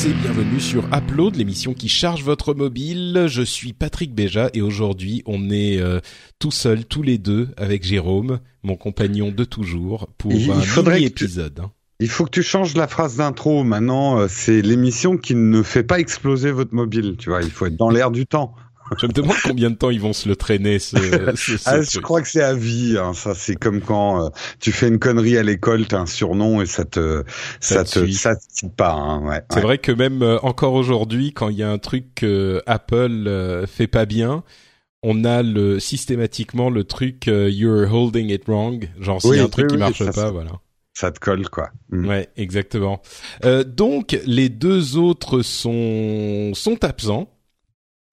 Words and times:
Tous 0.00 0.06
et 0.06 0.12
bienvenue 0.12 0.60
sur 0.60 0.84
Upload, 0.94 1.36
l'émission 1.36 1.74
qui 1.74 1.88
charge 1.88 2.22
votre 2.22 2.54
mobile. 2.54 3.24
Je 3.28 3.42
suis 3.42 3.72
Patrick 3.72 4.14
Béja 4.14 4.50
et 4.54 4.60
aujourd'hui 4.62 5.22
on 5.26 5.50
est 5.50 5.78
euh, 5.80 6.00
tout 6.38 6.50
seul, 6.50 6.84
tous 6.84 7.02
les 7.02 7.18
deux, 7.18 7.48
avec 7.56 7.84
Jérôme, 7.84 8.40
mon 8.62 8.76
compagnon 8.76 9.30
de 9.32 9.44
toujours, 9.44 10.08
pour 10.18 10.32
Il 10.32 10.50
un 10.50 10.60
faudrait 10.60 10.98
tu- 10.98 11.04
épisode. 11.06 11.60
hein. 11.60 11.70
Il 12.00 12.08
faut 12.08 12.24
que 12.26 12.30
tu 12.30 12.44
changes 12.44 12.76
la 12.76 12.86
phrase 12.86 13.16
d'intro. 13.16 13.64
Maintenant, 13.64 14.20
euh, 14.20 14.26
c'est 14.28 14.62
l'émission 14.62 15.16
qui 15.16 15.34
ne 15.34 15.62
fait 15.62 15.82
pas 15.82 15.98
exploser 15.98 16.52
votre 16.52 16.72
mobile. 16.74 17.16
Tu 17.18 17.30
vois, 17.30 17.42
il 17.42 17.50
faut 17.50 17.66
être 17.66 17.76
dans 17.76 17.90
l'air 17.90 18.12
du 18.12 18.24
temps. 18.24 18.54
Je 18.96 19.06
me 19.06 19.12
demande 19.12 19.36
combien 19.44 19.70
de 19.70 19.76
temps 19.76 19.90
ils 19.90 20.00
vont 20.00 20.12
se 20.12 20.28
le 20.28 20.36
traîner 20.36 20.78
ce, 20.78 20.96
ce- 21.36 21.56
ce 21.56 21.62
Ah, 21.66 21.82
je 21.82 21.98
crois 22.00 22.22
que 22.22 22.28
c'est 22.28 22.42
à 22.42 22.54
vie. 22.54 22.96
hein. 22.98 23.12
Ça, 23.14 23.34
c'est 23.34 23.54
comme 23.56 23.80
quand 23.80 24.24
euh, 24.24 24.28
tu 24.60 24.72
fais 24.72 24.88
une 24.88 24.98
connerie 24.98 25.36
à 25.36 25.42
l'école, 25.42 25.86
t'as 25.86 25.98
un 26.00 26.06
surnom 26.06 26.62
et 26.62 26.66
ça 26.66 26.84
te, 26.84 27.22
Ça 27.60 27.84
ça, 27.84 28.00
te 28.00 28.06
te, 28.06 28.10
ça 28.12 28.34
te 28.36 28.66
pas. 28.66 28.92
Hein. 28.92 29.22
Ouais, 29.26 29.40
C'est 29.50 29.56
ouais. 29.56 29.62
vrai 29.62 29.78
que 29.78 29.92
même 29.92 30.22
euh, 30.22 30.38
encore 30.40 30.72
aujourd'hui, 30.74 31.32
quand 31.32 31.48
il 31.50 31.56
y 31.58 31.62
a 31.62 31.70
un 31.70 31.78
truc 31.78 32.14
que 32.14 32.62
Apple 32.66 33.24
euh, 33.26 33.66
fait 33.66 33.86
pas 33.88 34.06
bien, 34.06 34.42
on 35.02 35.24
a 35.24 35.42
le 35.42 35.78
systématiquement 35.78 36.70
le 36.70 36.84
truc 36.84 37.28
euh, 37.28 37.48
you're 37.50 37.92
holding 37.92 38.30
it 38.30 38.44
wrong, 38.48 38.88
genre 38.98 39.20
s'il 39.22 39.30
y 39.30 39.34
a 39.34 39.36
Oui, 39.36 39.40
un 39.42 39.48
truc 39.48 39.66
oui, 39.66 39.68
qui 39.68 39.74
oui, 39.74 39.80
marche 39.80 39.98
ça, 39.98 40.06
pas, 40.06 40.12
ça- 40.12 40.30
voilà. 40.30 40.52
Ça 40.94 41.12
te 41.12 41.20
colle, 41.20 41.48
quoi. 41.48 41.70
Mm. 41.90 42.08
Ouais, 42.08 42.28
exactement. 42.36 43.00
Euh, 43.44 43.62
donc 43.62 44.18
les 44.26 44.48
deux 44.48 44.96
autres 44.96 45.42
sont 45.42 46.50
sont 46.54 46.82
absents. 46.84 47.30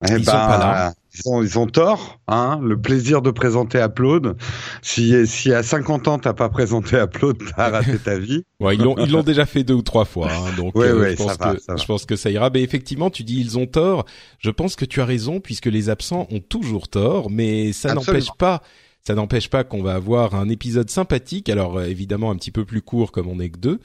Eh 0.04 0.12
Ils 0.12 0.24
sont 0.24 0.30
pas 0.30 0.58
là. 0.58 0.94
Ils 1.14 1.30
ont, 1.30 1.42
ils 1.42 1.58
ont 1.58 1.66
tort, 1.66 2.20
hein. 2.28 2.60
Le 2.62 2.78
plaisir 2.78 3.22
de 3.22 3.30
présenter 3.30 3.78
Upload. 3.78 4.36
Si, 4.82 5.26
si 5.26 5.54
à 5.54 5.62
50 5.62 6.08
ans 6.08 6.18
t'as 6.18 6.34
pas 6.34 6.50
présenté 6.50 6.96
Upload, 6.96 7.38
t'as 7.56 7.70
raté 7.70 7.98
ta 7.98 8.18
vie. 8.18 8.42
Ouais, 8.58 8.74
ils 8.74 8.82
l'ont 8.82 8.96
ils 8.96 9.10
l'ont 9.10 9.22
déjà 9.22 9.44
fait 9.44 9.64
deux 9.64 9.74
ou 9.74 9.82
trois 9.82 10.06
fois, 10.06 10.30
hein, 10.32 10.56
donc 10.56 10.74
Ouais, 10.74 10.88
euh, 10.88 10.98
ouais, 10.98 11.10
je 11.10 11.16
pense 11.16 11.36
va, 11.36 11.54
que 11.54 11.60
je 11.78 11.84
pense 11.84 12.06
que 12.06 12.16
ça 12.16 12.30
ira. 12.30 12.48
Mais 12.48 12.62
effectivement, 12.62 13.10
tu 13.10 13.22
dis 13.22 13.38
ils 13.38 13.58
ont 13.58 13.66
tort. 13.66 14.06
Je 14.38 14.50
pense 14.50 14.76
que 14.76 14.86
tu 14.86 15.02
as 15.02 15.04
raison 15.04 15.40
puisque 15.40 15.66
les 15.66 15.90
absents 15.90 16.26
ont 16.30 16.40
toujours 16.40 16.88
tort, 16.88 17.30
mais 17.30 17.72
ça 17.74 17.92
n'empêche 17.92 18.30
pas. 18.38 18.62
Ça 19.06 19.14
n'empêche 19.14 19.50
pas 19.50 19.62
qu'on 19.62 19.82
va 19.82 19.94
avoir 19.94 20.34
un 20.34 20.48
épisode 20.48 20.88
sympathique. 20.90 21.50
Alors 21.50 21.78
euh, 21.78 21.84
évidemment 21.84 22.30
un 22.30 22.36
petit 22.36 22.50
peu 22.50 22.64
plus 22.64 22.80
court 22.80 23.12
comme 23.12 23.28
on 23.28 23.40
est 23.40 23.50
que 23.50 23.58
deux, 23.58 23.80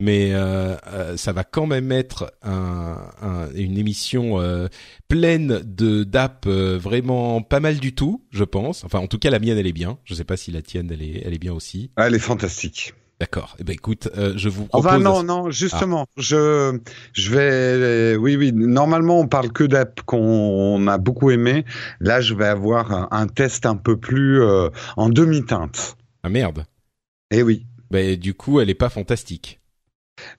mais 0.00 0.30
euh, 0.32 0.76
euh, 0.88 1.16
ça 1.16 1.32
va 1.32 1.44
quand 1.44 1.66
même 1.66 1.92
être 1.92 2.32
un, 2.42 2.98
un- 3.22 3.48
une 3.54 3.78
émission 3.78 4.40
euh, 4.40 4.68
pleine 5.08 5.62
de 5.64 6.04
d'app 6.04 6.46
vraiment 6.46 7.42
pas 7.42 7.60
mal 7.60 7.78
du 7.78 7.94
tout, 7.94 8.24
je 8.30 8.44
pense. 8.44 8.84
Enfin 8.84 8.98
en 8.98 9.06
tout 9.06 9.18
cas 9.18 9.30
la 9.30 9.38
mienne 9.38 9.58
elle 9.58 9.66
est 9.66 9.72
bien. 9.72 9.98
Je 10.04 10.14
sais 10.14 10.24
pas 10.24 10.36
si 10.36 10.50
la 10.50 10.62
tienne 10.62 10.90
elle 10.92 11.02
est 11.02 11.22
elle 11.24 11.34
est 11.34 11.38
bien 11.38 11.52
aussi. 11.52 11.90
Ah, 11.96 12.06
Elle 12.08 12.14
est 12.14 12.18
fantastique. 12.18 12.94
D'accord. 13.20 13.54
Eh 13.60 13.64
ben 13.64 13.72
écoute, 13.74 14.08
euh, 14.18 14.34
je 14.36 14.48
vous 14.48 14.66
propose. 14.66 14.86
Enfin 14.86 14.98
non 14.98 15.22
non 15.22 15.48
justement 15.50 16.06
je 16.16 16.76
je 17.12 17.30
vais 17.30 18.16
oui 18.16 18.34
oui 18.36 18.52
normalement 18.52 19.20
on 19.20 19.28
parle 19.28 19.52
que 19.52 19.62
d'app 19.62 20.00
qu'on 20.02 20.86
a 20.88 20.98
beaucoup 20.98 21.30
aimé 21.30 21.64
là 22.00 22.20
je 22.20 22.34
vais 22.34 22.46
avoir 22.46 22.90
un, 22.90 23.08
un 23.12 23.28
test 23.28 23.66
un 23.66 23.76
peu 23.76 23.96
plus 23.96 24.42
euh, 24.42 24.68
en 24.96 25.08
demi-teinte 25.08 25.96
Ah 26.24 26.28
merde. 26.28 26.64
eh 27.30 27.44
oui 27.44 27.66
Ben 27.92 28.16
du 28.18 28.34
coup, 28.34 28.58
elle 28.60 28.68
est 28.68 28.74
pas 28.74 28.88
fantastique. 28.90 29.60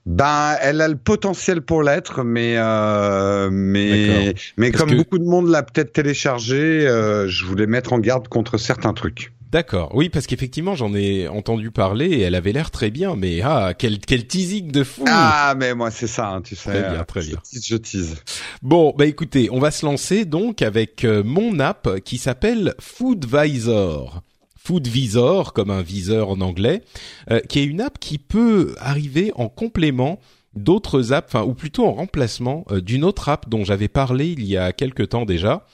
Ben 0.06 0.56
elle 0.62 0.80
a 0.80 0.88
le 0.88 0.96
potentiel 0.96 1.60
pour 1.60 1.82
l'être 1.82 2.22
mais 2.24 2.54
euh, 2.56 3.50
mais 3.52 4.34
mais 4.56 4.70
Parce 4.70 4.80
comme 4.82 4.90
que- 4.92 4.96
beaucoup 4.96 5.18
de 5.18 5.24
monde 5.24 5.48
l'a 5.48 5.62
peut-être 5.62 5.92
téléchargé 5.92 6.86
euh, 6.86 7.28
je 7.28 7.44
voulais 7.44 7.66
mettre 7.66 7.92
en 7.92 7.98
garde 7.98 8.28
contre 8.28 8.58
certains 8.58 8.92
trucs 8.92 9.32
D'accord. 9.52 9.92
Oui, 9.94 10.08
parce 10.08 10.26
qu'effectivement, 10.26 10.74
j'en 10.74 10.92
ai 10.92 11.28
entendu 11.28 11.70
parler 11.70 12.06
et 12.06 12.22
elle 12.22 12.34
avait 12.34 12.50
l'air 12.50 12.72
très 12.72 12.90
bien. 12.90 13.14
Mais 13.14 13.42
ah, 13.44 13.74
quel 13.78 14.00
quel 14.00 14.26
teasing 14.26 14.72
de 14.72 14.82
fou. 14.82 15.04
ah 15.06 15.54
mais 15.56 15.72
moi 15.72 15.92
c'est 15.92 16.08
ça 16.08 16.28
hein, 16.30 16.42
tu 16.42 16.56
sais 16.56 16.68
Très 16.70 16.90
bien, 16.90 17.04
très 17.04 17.22
je 17.22 17.28
bien. 17.30 17.38
tease, 17.48 17.64
je 17.64 17.76
tease 17.76 18.16
Bon, 18.60 18.92
bah 18.98 19.06
écoutez, 19.06 19.48
on 19.52 19.60
va 19.60 19.70
se 19.70 19.86
lancer 19.86 20.24
donc 20.24 20.62
avec 20.62 21.04
euh, 21.04 21.22
mon 21.24 21.60
app 21.60 22.00
qui 22.04 22.18
s'appelle 22.18 22.74
Foodvisor. 22.80 24.20
Foodvisor, 24.66 25.52
comme 25.52 25.70
un 25.70 25.82
viseur 25.82 26.28
en 26.28 26.40
anglais, 26.40 26.82
euh, 27.30 27.38
qui 27.38 27.60
est 27.60 27.64
une 27.64 27.80
app 27.80 28.00
qui 28.00 28.18
peut 28.18 28.74
arriver 28.78 29.30
en 29.36 29.48
complément 29.48 30.18
d'autres 30.56 31.12
apps, 31.12 31.32
enfin 31.32 31.44
ou 31.44 31.54
plutôt 31.54 31.86
en 31.86 31.92
remplacement 31.92 32.64
euh, 32.72 32.80
d'une 32.80 33.04
autre 33.04 33.28
app 33.28 33.48
dont 33.48 33.64
j'avais 33.64 33.86
parlé 33.86 34.26
il 34.26 34.44
y 34.44 34.56
a 34.56 34.72
quelque 34.72 35.04
temps 35.04 35.24
déjà, 35.24 35.64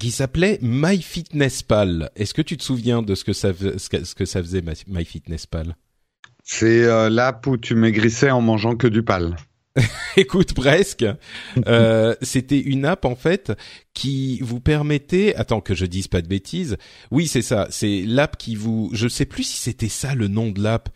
qui 0.00 0.10
s'appelait 0.10 0.58
MyFitnessPal. 0.62 2.10
Est-ce 2.16 2.32
que 2.32 2.40
tu 2.40 2.56
te 2.56 2.62
souviens 2.62 3.02
de 3.02 3.14
ce 3.14 3.24
que 3.24 3.34
ça, 3.34 3.52
ce 3.52 4.14
que, 4.14 4.24
ça 4.24 4.42
faisait 4.42 4.62
My- 4.62 4.84
MyFitnessPal? 4.86 5.76
C'est 6.44 6.84
euh, 6.84 7.10
l'app 7.10 7.46
où 7.46 7.58
tu 7.58 7.74
maigrissais 7.74 8.30
en 8.30 8.40
mangeant 8.40 8.74
que 8.74 8.86
du 8.86 9.02
pal 9.02 9.36
Écoute, 10.16 10.54
presque. 10.54 11.04
Euh, 11.66 12.14
C'était 12.22 12.60
une 12.60 12.84
app 12.84 13.04
en 13.04 13.14
fait 13.14 13.52
qui 13.94 14.38
vous 14.40 14.60
permettait. 14.60 15.34
Attends 15.34 15.60
que 15.60 15.74
je 15.74 15.86
dise 15.86 16.08
pas 16.08 16.22
de 16.22 16.28
bêtises. 16.28 16.76
Oui, 17.10 17.26
c'est 17.26 17.42
ça. 17.42 17.66
C'est 17.70 18.02
l'app 18.06 18.36
qui 18.36 18.54
vous. 18.54 18.90
Je 18.92 19.08
sais 19.08 19.26
plus 19.26 19.44
si 19.44 19.56
c'était 19.56 19.88
ça 19.88 20.14
le 20.14 20.28
nom 20.28 20.50
de 20.50 20.62
l'app. 20.62 20.88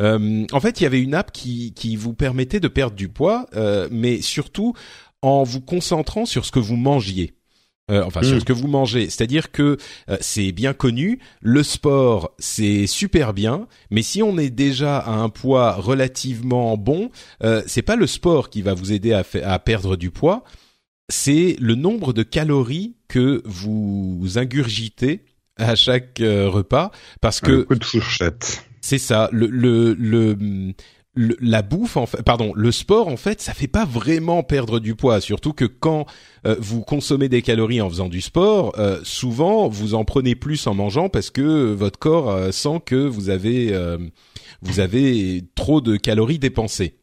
Euh, 0.00 0.46
en 0.52 0.60
fait, 0.60 0.80
il 0.80 0.84
y 0.84 0.86
avait 0.86 1.00
une 1.00 1.14
app 1.14 1.32
qui 1.32 1.74
qui 1.74 1.96
vous 1.96 2.14
permettait 2.14 2.60
de 2.60 2.68
perdre 2.68 2.96
du 2.96 3.08
poids, 3.08 3.46
euh, 3.54 3.88
mais 3.90 4.20
surtout 4.20 4.74
en 5.20 5.42
vous 5.42 5.60
concentrant 5.60 6.26
sur 6.26 6.44
ce 6.44 6.52
que 6.52 6.58
vous 6.58 6.76
mangiez. 6.76 7.34
Euh, 7.92 8.02
enfin, 8.04 8.22
sur 8.22 8.36
Mm. 8.36 8.40
ce 8.40 8.44
que 8.44 8.52
vous 8.52 8.68
mangez. 8.68 9.04
C'est-à-dire 9.10 9.52
que 9.52 9.76
euh, 10.08 10.16
c'est 10.20 10.50
bien 10.52 10.72
connu, 10.72 11.18
le 11.42 11.62
sport, 11.62 12.32
c'est 12.38 12.86
super 12.86 13.34
bien, 13.34 13.66
mais 13.90 14.02
si 14.02 14.22
on 14.22 14.38
est 14.38 14.50
déjà 14.50 14.98
à 14.98 15.12
un 15.12 15.28
poids 15.28 15.74
relativement 15.74 16.76
bon, 16.76 17.10
euh, 17.44 17.62
c'est 17.66 17.82
pas 17.82 17.96
le 17.96 18.06
sport 18.06 18.48
qui 18.50 18.62
va 18.62 18.72
vous 18.74 18.92
aider 18.92 19.12
à, 19.12 19.22
à 19.44 19.58
perdre 19.58 19.96
du 19.96 20.10
poids, 20.10 20.42
c'est 21.08 21.56
le 21.60 21.74
nombre 21.74 22.12
de 22.12 22.22
calories 22.22 22.94
que 23.08 23.42
vous 23.44 24.22
ingurgitez 24.36 25.24
à 25.58 25.74
chaque 25.74 26.20
euh, 26.20 26.48
repas, 26.48 26.90
parce 27.20 27.42
un 27.42 27.46
que 27.46 27.62
coup 27.62 27.74
de 27.74 27.84
fourchette 27.84 28.64
c'est 28.80 28.98
ça, 28.98 29.28
le, 29.32 29.46
le, 29.46 29.94
le, 29.94 30.72
le- 31.14 31.36
la 31.40 31.62
bouffe, 31.62 31.96
en 31.96 32.06
fait, 32.06 32.22
pardon, 32.22 32.52
le 32.54 32.72
sport, 32.72 33.08
en 33.08 33.16
fait, 33.16 33.40
ça 33.40 33.52
fait 33.54 33.66
pas 33.66 33.84
vraiment 33.84 34.42
perdre 34.42 34.80
du 34.80 34.94
poids. 34.94 35.20
Surtout 35.20 35.52
que 35.52 35.64
quand 35.64 36.06
euh, 36.46 36.56
vous 36.58 36.82
consommez 36.82 37.28
des 37.28 37.42
calories 37.42 37.80
en 37.80 37.88
faisant 37.90 38.08
du 38.08 38.20
sport, 38.20 38.72
euh, 38.78 39.00
souvent 39.04 39.68
vous 39.68 39.94
en 39.94 40.04
prenez 40.04 40.34
plus 40.34 40.66
en 40.66 40.74
mangeant 40.74 41.08
parce 41.08 41.30
que 41.30 41.72
votre 41.72 41.98
corps 41.98 42.30
euh, 42.30 42.50
sent 42.50 42.80
que 42.86 42.96
vous 42.96 43.28
avez 43.28 43.72
euh, 43.72 43.98
vous 44.62 44.80
avez 44.80 45.44
trop 45.54 45.80
de 45.80 45.96
calories 45.96 46.38
dépensées. 46.38 46.96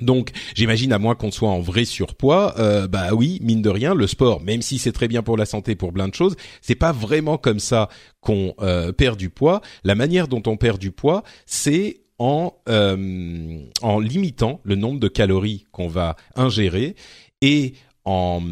Donc, 0.00 0.30
j'imagine 0.54 0.92
à 0.94 0.98
moins 0.98 1.14
qu'on 1.14 1.30
soit 1.30 1.50
en 1.50 1.60
vrai 1.60 1.84
surpoids, 1.84 2.54
euh, 2.58 2.88
bah 2.88 3.08
oui, 3.12 3.38
mine 3.42 3.60
de 3.60 3.68
rien, 3.68 3.94
le 3.94 4.06
sport, 4.06 4.40
même 4.40 4.62
si 4.62 4.78
c'est 4.78 4.92
très 4.92 5.08
bien 5.08 5.22
pour 5.22 5.36
la 5.36 5.44
santé, 5.44 5.74
pour 5.74 5.92
plein 5.92 6.08
de 6.08 6.14
choses, 6.14 6.36
c'est 6.62 6.74
pas 6.74 6.92
vraiment 6.92 7.36
comme 7.36 7.60
ça 7.60 7.90
qu'on 8.22 8.54
euh, 8.60 8.92
perd 8.92 9.18
du 9.18 9.28
poids. 9.28 9.60
La 9.84 9.94
manière 9.94 10.26
dont 10.26 10.42
on 10.46 10.56
perd 10.56 10.78
du 10.78 10.90
poids, 10.90 11.22
c'est 11.44 12.00
en 12.20 12.52
euh, 12.68 13.58
en 13.82 13.98
limitant 13.98 14.60
le 14.62 14.76
nombre 14.76 15.00
de 15.00 15.08
calories 15.08 15.64
qu'on 15.72 15.88
va 15.88 16.14
ingérer 16.36 16.94
et 17.42 17.72
en, 18.04 18.42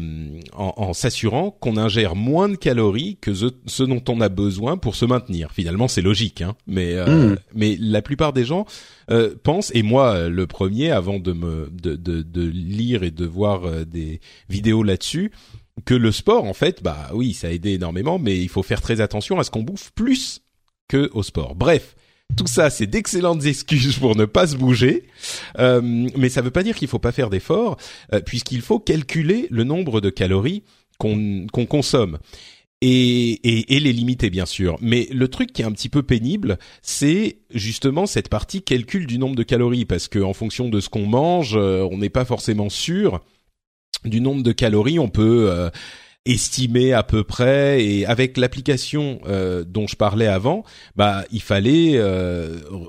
en, 0.53 0.73
en 0.77 0.93
s'assurant 0.93 1.51
qu'on 1.51 1.77
ingère 1.77 2.15
moins 2.15 2.49
de 2.49 2.55
calories 2.55 3.17
que 3.21 3.33
ce, 3.33 3.47
ce 3.65 3.83
dont 3.83 4.03
on 4.07 4.21
a 4.21 4.29
besoin 4.29 4.77
pour 4.77 4.95
se 4.95 5.05
maintenir. 5.05 5.51
Finalement, 5.51 5.87
c'est 5.87 6.01
logique, 6.01 6.41
hein. 6.41 6.55
Mais 6.67 6.93
euh, 6.95 7.31
Mm. 7.33 7.37
mais 7.55 7.77
la 7.79 8.01
plupart 8.01 8.33
des 8.33 8.45
gens 8.45 8.65
euh, 9.11 9.35
pensent, 9.43 9.71
et 9.75 9.83
moi 9.83 10.29
le 10.29 10.47
premier, 10.47 10.91
avant 10.91 11.19
de 11.19 11.33
me 11.33 11.69
de, 11.71 11.95
de, 11.95 12.21
de 12.21 12.43
lire 12.47 13.03
et 13.03 13.11
de 13.11 13.25
voir 13.25 13.85
des 13.85 14.19
vidéos 14.49 14.83
là-dessus, 14.83 15.31
que 15.85 15.93
le 15.95 16.11
sport, 16.11 16.43
en 16.45 16.53
fait, 16.53 16.83
bah 16.83 17.09
oui, 17.13 17.33
ça 17.33 17.47
a 17.47 17.51
aidé 17.51 17.71
énormément, 17.73 18.19
mais 18.19 18.37
il 18.37 18.49
faut 18.49 18.63
faire 18.63 18.81
très 18.81 18.99
attention 19.01 19.39
à 19.39 19.43
ce 19.43 19.51
qu'on 19.51 19.63
bouffe 19.63 19.91
plus 19.95 20.41
que 20.87 21.09
au 21.13 21.23
sport. 21.23 21.55
Bref, 21.55 21.95
tout 22.35 22.47
ça, 22.47 22.69
c'est 22.69 22.87
d'excellentes 22.87 23.45
excuses 23.45 23.97
pour 23.97 24.15
ne 24.15 24.25
pas 24.25 24.47
se 24.47 24.55
bouger, 24.55 25.03
Euh, 25.57 25.81
mais 26.15 26.29
ça 26.29 26.41
ne 26.41 26.45
veut 26.45 26.51
pas 26.51 26.63
dire 26.63 26.75
qu'il 26.75 26.87
faut 26.87 26.99
pas 26.99 27.11
faire 27.11 27.29
d'efforts, 27.29 27.77
euh, 28.13 28.21
puisqu'il 28.21 28.61
faut 28.61 28.79
calculer 28.79 29.47
le 29.49 29.63
nombre 29.63 30.01
de 30.01 30.09
calories 30.09 30.63
qu'on 30.97 31.47
consomme. 31.67 32.17
et, 32.81 33.39
les 33.67 33.93
limiter 33.93 34.29
bien 34.29 34.45
sûr. 34.45 34.77
Mais 34.81 35.09
le 35.11 35.27
truc 35.27 35.51
qui 35.51 35.61
est 35.61 35.65
un 35.65 35.71
petit 35.73 35.89
peu 35.89 36.01
pénible, 36.01 36.57
c'est 36.81 37.39
justement 37.53 38.05
cette 38.05 38.29
partie 38.29 38.61
calcul 38.61 39.05
du 39.05 39.17
nombre 39.17 39.35
de 39.35 39.43
calories, 39.43 39.85
parce 39.85 40.07
que 40.07 40.19
en 40.19 40.33
fonction 40.33 40.69
de 40.69 40.79
ce 40.79 40.87
qu'on 40.87 41.05
mange, 41.05 41.57
euh, 41.57 41.87
on 41.91 41.97
n'est 41.97 42.09
pas 42.09 42.23
forcément 42.25 42.69
sûr 42.69 43.21
du 44.05 44.21
nombre 44.21 44.43
de 44.43 44.51
calories. 44.53 44.99
On 44.99 45.09
peut 45.09 45.49
euh, 45.49 45.69
estimer 46.31 46.93
à 46.93 47.03
peu 47.03 47.23
près, 47.23 47.83
et 47.83 48.05
avec 48.05 48.37
l'application 48.37 49.19
euh, 49.27 49.63
dont 49.63 49.87
je 49.87 49.95
parlais 49.95 50.27
avant, 50.27 50.63
bah 50.95 51.25
il 51.31 51.41
fallait 51.41 51.99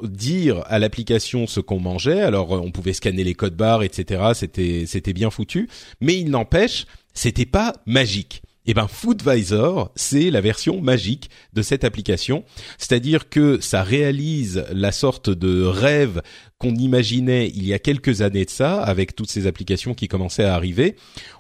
dire 0.05 0.63
à 0.67 0.79
l'application 0.79 1.47
ce 1.47 1.61
qu'on 1.61 1.81
mangeait. 1.81 2.21
Alors 2.21 2.51
on 2.53 2.71
pouvait 2.71 2.93
scanner 2.93 3.25
les 3.25 3.35
codes 3.35 3.57
barres, 3.57 3.83
etc. 3.83 4.33
C'était 4.35 4.85
c'était 4.87 5.13
bien 5.13 5.31
foutu, 5.31 5.69
mais 6.01 6.17
il 6.17 6.31
n'empêche, 6.31 6.87
c'était 7.15 7.47
pas 7.47 7.75
magique. 7.87 8.43
Eh 8.71 8.75
ben 8.75 8.87
Foodvisor, 8.87 9.91
c'est 9.97 10.31
la 10.31 10.41
version 10.41 10.81
magique 10.81 11.29
de 11.55 11.61
cette 11.61 11.83
application, 11.83 12.45
c'est-à-dire 12.79 13.29
que 13.29 13.59
ça 13.59 13.83
réalise 13.83 14.65
la 14.71 14.93
sorte 14.93 15.29
de 15.29 15.65
rêve 15.65 16.23
qu'on 16.59 16.77
imaginait 16.77 17.49
il 17.49 17.67
y 17.67 17.75
a 17.75 17.81
quelques 17.81 18.23
années 18.23 18.45
de 18.45 18.51
ça 18.51 18.81
avec 18.81 19.17
toutes 19.17 19.29
ces 19.29 19.49
applications 19.49 19.93
qui 19.93 20.07
commençaient 20.07 20.45
à 20.45 20.55
arriver. 20.55 20.95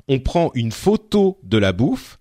On 0.09 0.19
prend 0.19 0.51
une 0.57 0.73
photo 0.73 1.39
de 1.45 1.57
la 1.57 1.73
bouffe 1.73 2.19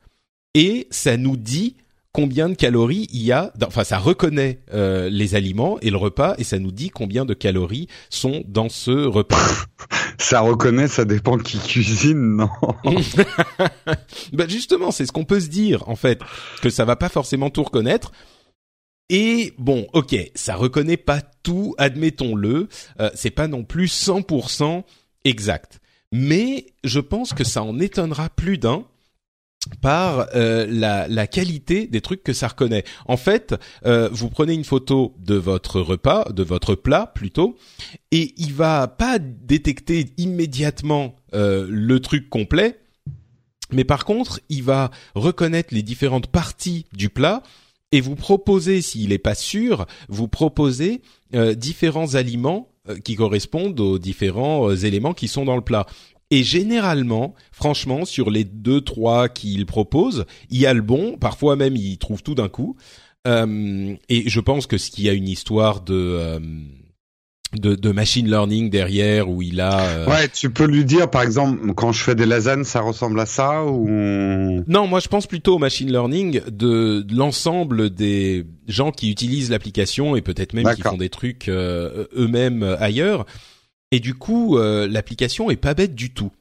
et 0.53 0.85
ça 0.91 1.17
nous 1.17 1.37
dit 1.37 1.77
combien 2.11 2.49
de 2.49 2.55
calories 2.55 3.07
il 3.11 3.21
y 3.21 3.31
a. 3.31 3.53
Enfin, 3.65 3.83
ça 3.83 3.97
reconnaît 3.97 4.61
euh, 4.73 5.09
les 5.09 5.35
aliments 5.35 5.79
et 5.81 5.89
le 5.89 5.97
repas 5.97 6.35
et 6.37 6.43
ça 6.43 6.59
nous 6.59 6.71
dit 6.71 6.89
combien 6.89 7.25
de 7.25 7.33
calories 7.33 7.87
sont 8.09 8.43
dans 8.47 8.69
ce 8.69 8.91
repas. 8.91 9.37
ça 10.17 10.41
reconnaît, 10.41 10.87
ça 10.87 11.05
dépend 11.05 11.37
qui 11.37 11.59
cuisine, 11.59 12.37
non? 12.37 12.49
Bah 14.33 14.45
justement, 14.47 14.91
c'est 14.91 15.05
ce 15.05 15.11
qu'on 15.11 15.25
peut 15.25 15.39
se 15.39 15.49
dire 15.49 15.87
en 15.87 15.95
fait, 15.95 16.19
que 16.61 16.69
ça 16.69 16.85
va 16.85 16.95
pas 16.95 17.09
forcément 17.09 17.49
tout 17.49 17.63
reconnaître. 17.63 18.11
Et 19.09 19.53
bon, 19.57 19.87
ok, 19.93 20.15
ça 20.35 20.55
reconnaît 20.55 20.97
pas 20.97 21.21
tout, 21.21 21.73
admettons-le. 21.79 22.67
Euh, 22.99 23.09
c'est 23.15 23.31
pas 23.31 23.47
non 23.47 23.63
plus 23.63 23.87
100% 23.87 24.83
exact, 25.25 25.79
mais 26.11 26.67
je 26.83 26.99
pense 26.99 27.33
que 27.33 27.43
ça 27.43 27.63
en 27.63 27.79
étonnera 27.79 28.29
plus 28.29 28.59
d'un 28.59 28.85
par 29.81 30.27
euh, 30.35 30.65
la, 30.69 31.27
qualité 31.27 31.87
des 31.87 32.01
trucs 32.01 32.23
que 32.23 32.33
ça 32.33 32.47
reconnaît. 32.47 32.83
En 33.05 33.17
fait, 33.17 33.55
euh, 33.85 34.09
vous 34.11 34.29
prenez 34.29 34.53
une 34.53 34.63
photo 34.63 35.15
de 35.19 35.35
votre 35.35 35.81
repas, 35.81 36.29
de 36.31 36.43
votre 36.43 36.75
plat 36.75 37.11
plutôt, 37.13 37.57
et 38.11 38.33
il 38.37 38.53
va 38.53 38.87
pas 38.87 39.19
détecter 39.19 40.07
immédiatement 40.17 41.15
euh, 41.33 41.67
le 41.69 41.99
truc 41.99 42.29
complet, 42.29 42.79
mais 43.71 43.83
par 43.83 44.05
contre, 44.05 44.39
il 44.49 44.63
va 44.63 44.91
reconnaître 45.13 45.73
les 45.73 45.83
différentes 45.83 46.27
parties 46.27 46.85
du 46.93 47.09
plat 47.09 47.43
et 47.91 48.01
vous 48.01 48.15
proposer, 48.15 48.81
s'il 48.81 49.09
n'est 49.09 49.17
pas 49.17 49.35
sûr, 49.35 49.85
vous 50.07 50.27
proposer 50.27 51.01
différents 51.55 52.15
aliments 52.15 52.69
qui 53.03 53.15
correspondent 53.15 53.79
aux 53.79 53.99
différents 53.99 54.73
éléments 54.73 55.13
qui 55.13 55.27
sont 55.27 55.45
dans 55.45 55.55
le 55.55 55.61
plat. 55.61 55.85
Et 56.31 56.43
généralement, 56.43 57.33
franchement, 57.51 58.05
sur 58.05 58.29
les 58.29 58.43
deux 58.43 58.81
trois 58.81 59.29
qu'il 59.29 59.65
propose, 59.65 60.25
il 60.49 60.59
y 60.59 60.67
a 60.67 60.73
le 60.73 60.81
bon. 60.81 61.17
Parfois 61.17 61.55
même, 61.55 61.75
il 61.75 61.97
trouve 61.97 62.21
tout 62.21 62.35
d'un 62.35 62.49
coup. 62.49 62.75
Euh, 63.27 63.95
et 64.07 64.29
je 64.29 64.39
pense 64.39 64.67
que 64.67 64.77
ce 64.77 64.91
qui 64.91 65.09
a 65.09 65.13
une 65.13 65.27
histoire 65.27 65.81
de 65.81 65.93
euh, 65.93 66.39
de, 67.53 67.73
de, 67.73 67.91
machine 67.91 68.29
learning 68.29 68.69
derrière 68.69 69.27
où 69.27 69.41
il 69.41 69.59
a. 69.59 69.81
Euh, 69.81 70.05
ouais, 70.07 70.29
tu 70.29 70.51
peux 70.51 70.65
lui 70.65 70.85
dire 70.85 71.09
par 71.09 71.23
exemple 71.23 71.73
quand 71.73 71.91
je 71.91 72.03
fais 72.03 72.15
des 72.15 72.27
lasagnes, 72.27 72.63
ça 72.63 72.79
ressemble 72.79 73.19
à 73.19 73.25
ça 73.25 73.65
ou. 73.65 73.89
Non, 74.67 74.87
moi 74.87 74.99
je 74.99 75.07
pense 75.07 75.25
plutôt 75.25 75.55
au 75.55 75.59
machine 75.59 75.91
learning 75.91 76.41
de, 76.49 77.05
l'ensemble 77.11 77.89
des 77.89 78.45
gens 78.67 78.91
qui 78.91 79.11
utilisent 79.11 79.49
l'application 79.49 80.15
et 80.15 80.21
peut-être 80.21 80.53
même 80.53 80.73
qui 80.75 80.81
font 80.81 80.97
des 80.97 81.09
trucs 81.09 81.49
eux-mêmes 81.49 82.63
ailleurs 82.79 83.25
et 83.91 83.99
du 83.99 84.13
coup, 84.13 84.57
euh, 84.57 84.87
l'application 84.87 85.49
est 85.49 85.57
pas 85.57 85.73
bête 85.73 85.95
du 85.95 86.13
tout. 86.13 86.31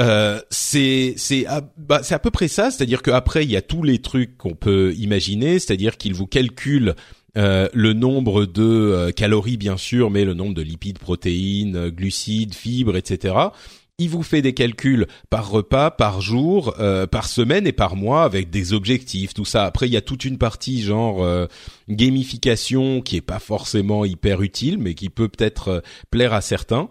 Euh, 0.00 0.40
à, 0.40 1.60
bah, 1.76 2.00
c'est 2.02 2.14
à 2.14 2.18
peu 2.18 2.30
près 2.30 2.48
ça, 2.48 2.70
c'est-à-dire 2.70 3.00
qu'après 3.00 3.44
il 3.44 3.50
y 3.50 3.56
a 3.56 3.62
tous 3.62 3.84
les 3.84 4.00
trucs 4.00 4.36
qu'on 4.36 4.56
peut 4.56 4.92
imaginer, 4.96 5.60
c'est-à-dire 5.60 5.96
qu'il 5.96 6.14
vous 6.14 6.26
calcule 6.26 6.96
euh, 7.36 7.68
le 7.72 7.92
nombre 7.92 8.44
de 8.44 9.12
calories 9.14 9.56
bien 9.56 9.76
sûr, 9.76 10.10
mais 10.10 10.24
le 10.24 10.34
nombre 10.34 10.54
de 10.54 10.62
lipides, 10.62 10.98
protéines, 10.98 11.90
glucides, 11.90 12.54
fibres, 12.54 12.96
etc 12.96 13.34
il 13.98 14.10
vous 14.10 14.22
fait 14.22 14.42
des 14.42 14.54
calculs 14.54 15.06
par 15.30 15.48
repas, 15.48 15.90
par 15.90 16.20
jour, 16.20 16.74
euh, 16.80 17.06
par 17.06 17.28
semaine 17.28 17.66
et 17.66 17.72
par 17.72 17.96
mois 17.96 18.24
avec 18.24 18.50
des 18.50 18.72
objectifs, 18.72 19.34
tout 19.34 19.44
ça. 19.44 19.64
Après, 19.64 19.86
il 19.86 19.92
y 19.92 19.96
a 19.96 20.00
toute 20.00 20.24
une 20.24 20.38
partie 20.38 20.82
genre 20.82 21.22
euh, 21.22 21.46
gamification 21.88 23.00
qui 23.00 23.16
est 23.16 23.20
pas 23.20 23.38
forcément 23.38 24.04
hyper 24.04 24.42
utile, 24.42 24.78
mais 24.78 24.94
qui 24.94 25.10
peut 25.10 25.28
peut-être 25.28 25.68
euh, 25.68 25.80
plaire 26.10 26.32
à 26.32 26.40
certains. 26.40 26.88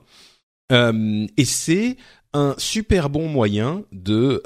et 0.71 1.45
c'est 1.45 1.97
un 2.35 2.55
super 2.57 3.11
bon 3.11 3.27
moyen 3.27 3.83
de, 3.91 4.41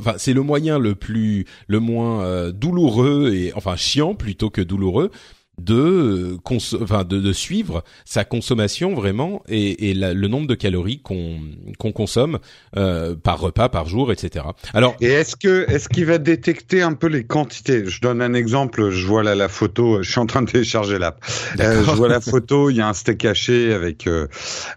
enfin 0.00 0.14
c'est 0.18 0.32
le 0.32 0.42
moyen 0.42 0.80
le 0.80 0.96
plus, 0.96 1.44
le 1.68 1.78
moins 1.78 2.50
douloureux 2.50 3.32
et 3.32 3.52
enfin 3.54 3.76
chiant 3.76 4.16
plutôt 4.16 4.50
que 4.50 4.60
douloureux 4.60 5.12
de, 5.58 6.38
enfin 6.80 7.04
de, 7.04 7.18
de, 7.18 7.32
suivre 7.32 7.84
sa 8.04 8.24
consommation 8.24 8.94
vraiment 8.94 9.42
et, 9.48 9.90
et 9.90 9.94
le 9.94 10.28
nombre 10.28 10.46
de 10.46 10.54
calories 10.54 11.00
qu'on 11.00 11.38
qu'on 11.78 11.92
consomme 11.92 12.38
euh, 12.76 13.14
par 13.16 13.40
repas, 13.40 13.68
par 13.68 13.86
jour, 13.86 14.12
etc. 14.12 14.46
Alors 14.74 14.96
et 15.00 15.06
est-ce 15.06 15.36
que 15.36 15.68
est-ce 15.68 15.88
qu'il 15.88 16.06
va 16.06 16.18
détecter 16.18 16.82
un 16.82 16.92
peu 16.92 17.08
les 17.08 17.24
quantités? 17.24 17.84
Je 17.86 18.00
donne 18.00 18.22
un 18.22 18.34
exemple. 18.34 18.90
Je 18.90 19.06
vois 19.06 19.22
là 19.22 19.34
la 19.34 19.48
photo. 19.48 20.02
Je 20.02 20.10
suis 20.10 20.20
en 20.20 20.26
train 20.26 20.42
de 20.42 20.50
télécharger 20.50 20.98
l'app. 20.98 21.24
Euh, 21.60 21.84
je 21.84 21.90
vois 21.92 22.08
la 22.08 22.20
photo. 22.32 22.70
Il 22.70 22.76
y 22.76 22.80
a 22.80 22.88
un 22.88 22.94
steak 22.94 23.24
haché 23.24 23.72
avec 23.72 24.06
euh, 24.06 24.26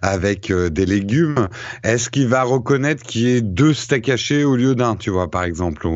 avec 0.01 0.51
euh, 0.51 0.69
des 0.69 0.85
légumes. 0.85 1.47
Est-ce 1.83 2.09
qu'il 2.09 2.27
va 2.27 2.43
reconnaître 2.43 3.03
qu'il 3.03 3.21
y 3.21 3.35
ait 3.35 3.41
deux 3.41 3.73
steaks 3.73 4.09
hachés 4.09 4.43
au 4.43 4.55
lieu 4.55 4.75
d'un 4.75 4.95
Tu 4.95 5.09
vois 5.09 5.29
par 5.29 5.43
exemple? 5.43 5.87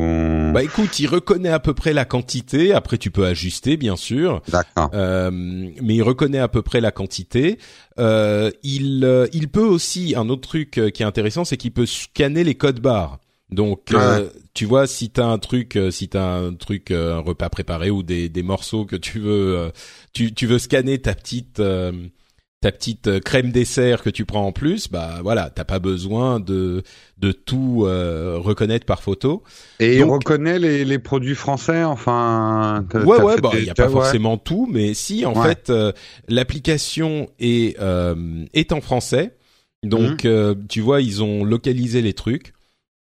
Bah 0.52 0.62
écoute, 0.62 0.98
il 0.98 1.06
reconnaît 1.06 1.50
à 1.50 1.60
peu 1.60 1.74
près 1.74 1.92
la 1.92 2.04
quantité. 2.04 2.72
Après, 2.72 2.98
tu 2.98 3.10
peux 3.10 3.26
ajuster 3.26 3.76
bien 3.76 3.96
sûr. 3.96 4.42
D'accord. 4.48 4.75
Euh, 4.78 5.30
mais 5.30 5.94
il 5.94 6.02
reconnaît 6.02 6.38
à 6.38 6.48
peu 6.48 6.62
près 6.62 6.80
la 6.80 6.90
quantité. 6.90 7.58
Euh, 7.98 8.50
il, 8.62 9.04
euh, 9.04 9.26
il 9.32 9.48
peut 9.48 9.64
aussi 9.64 10.14
un 10.16 10.28
autre 10.28 10.48
truc 10.48 10.72
qui 10.92 11.02
est 11.02 11.06
intéressant, 11.06 11.44
c'est 11.44 11.56
qu'il 11.56 11.72
peut 11.72 11.86
scanner 11.86 12.44
les 12.44 12.54
codes 12.54 12.80
barres. 12.80 13.18
Donc, 13.50 13.94
tu 14.54 14.64
vois, 14.64 14.86
si 14.88 15.10
t'as 15.10 15.26
un 15.26 15.38
truc, 15.38 15.78
si 15.90 16.08
t'as 16.08 16.38
un 16.38 16.54
truc, 16.54 16.90
un 16.90 17.20
repas 17.20 17.48
préparé 17.48 17.90
ou 17.90 18.02
des, 18.02 18.28
des 18.28 18.42
morceaux 18.42 18.84
que 18.84 18.96
tu 18.96 19.20
veux, 19.20 19.70
tu, 20.12 20.34
tu 20.34 20.46
veux 20.46 20.58
scanner 20.58 20.98
ta 21.00 21.14
petite 21.14 21.62
ta 22.60 22.72
petite 22.72 23.06
euh, 23.06 23.20
crème 23.20 23.52
dessert 23.52 24.02
que 24.02 24.10
tu 24.10 24.24
prends 24.24 24.46
en 24.46 24.52
plus, 24.52 24.88
bah 24.88 25.20
voilà, 25.22 25.50
t'as 25.50 25.64
pas 25.64 25.78
besoin 25.78 26.40
de 26.40 26.82
de 27.18 27.32
tout 27.32 27.84
euh, 27.84 28.38
reconnaître 28.38 28.86
par 28.86 29.02
photo. 29.02 29.42
Et 29.78 29.96
il 29.96 30.04
reconnaît 30.04 30.58
les, 30.58 30.84
les 30.84 30.98
produits 30.98 31.34
français, 31.34 31.84
enfin. 31.84 32.84
Ouais 32.94 33.20
ouais, 33.20 33.40
bah 33.40 33.50
il 33.54 33.64
y 33.64 33.70
a 33.70 33.74
pas 33.74 33.88
forcément 33.88 34.38
tout, 34.38 34.68
mais 34.70 34.94
si 34.94 35.26
en 35.26 35.34
fait 35.34 35.70
euh, 35.70 35.92
l'application 36.28 37.28
est 37.38 37.78
est 38.54 38.72
en 38.72 38.80
français, 38.80 39.36
donc 39.82 40.24
mhm. 40.24 40.66
tu 40.68 40.80
vois 40.80 41.02
ils 41.02 41.22
ont 41.22 41.44
localisé 41.44 42.00
les 42.02 42.14
trucs. 42.14 42.52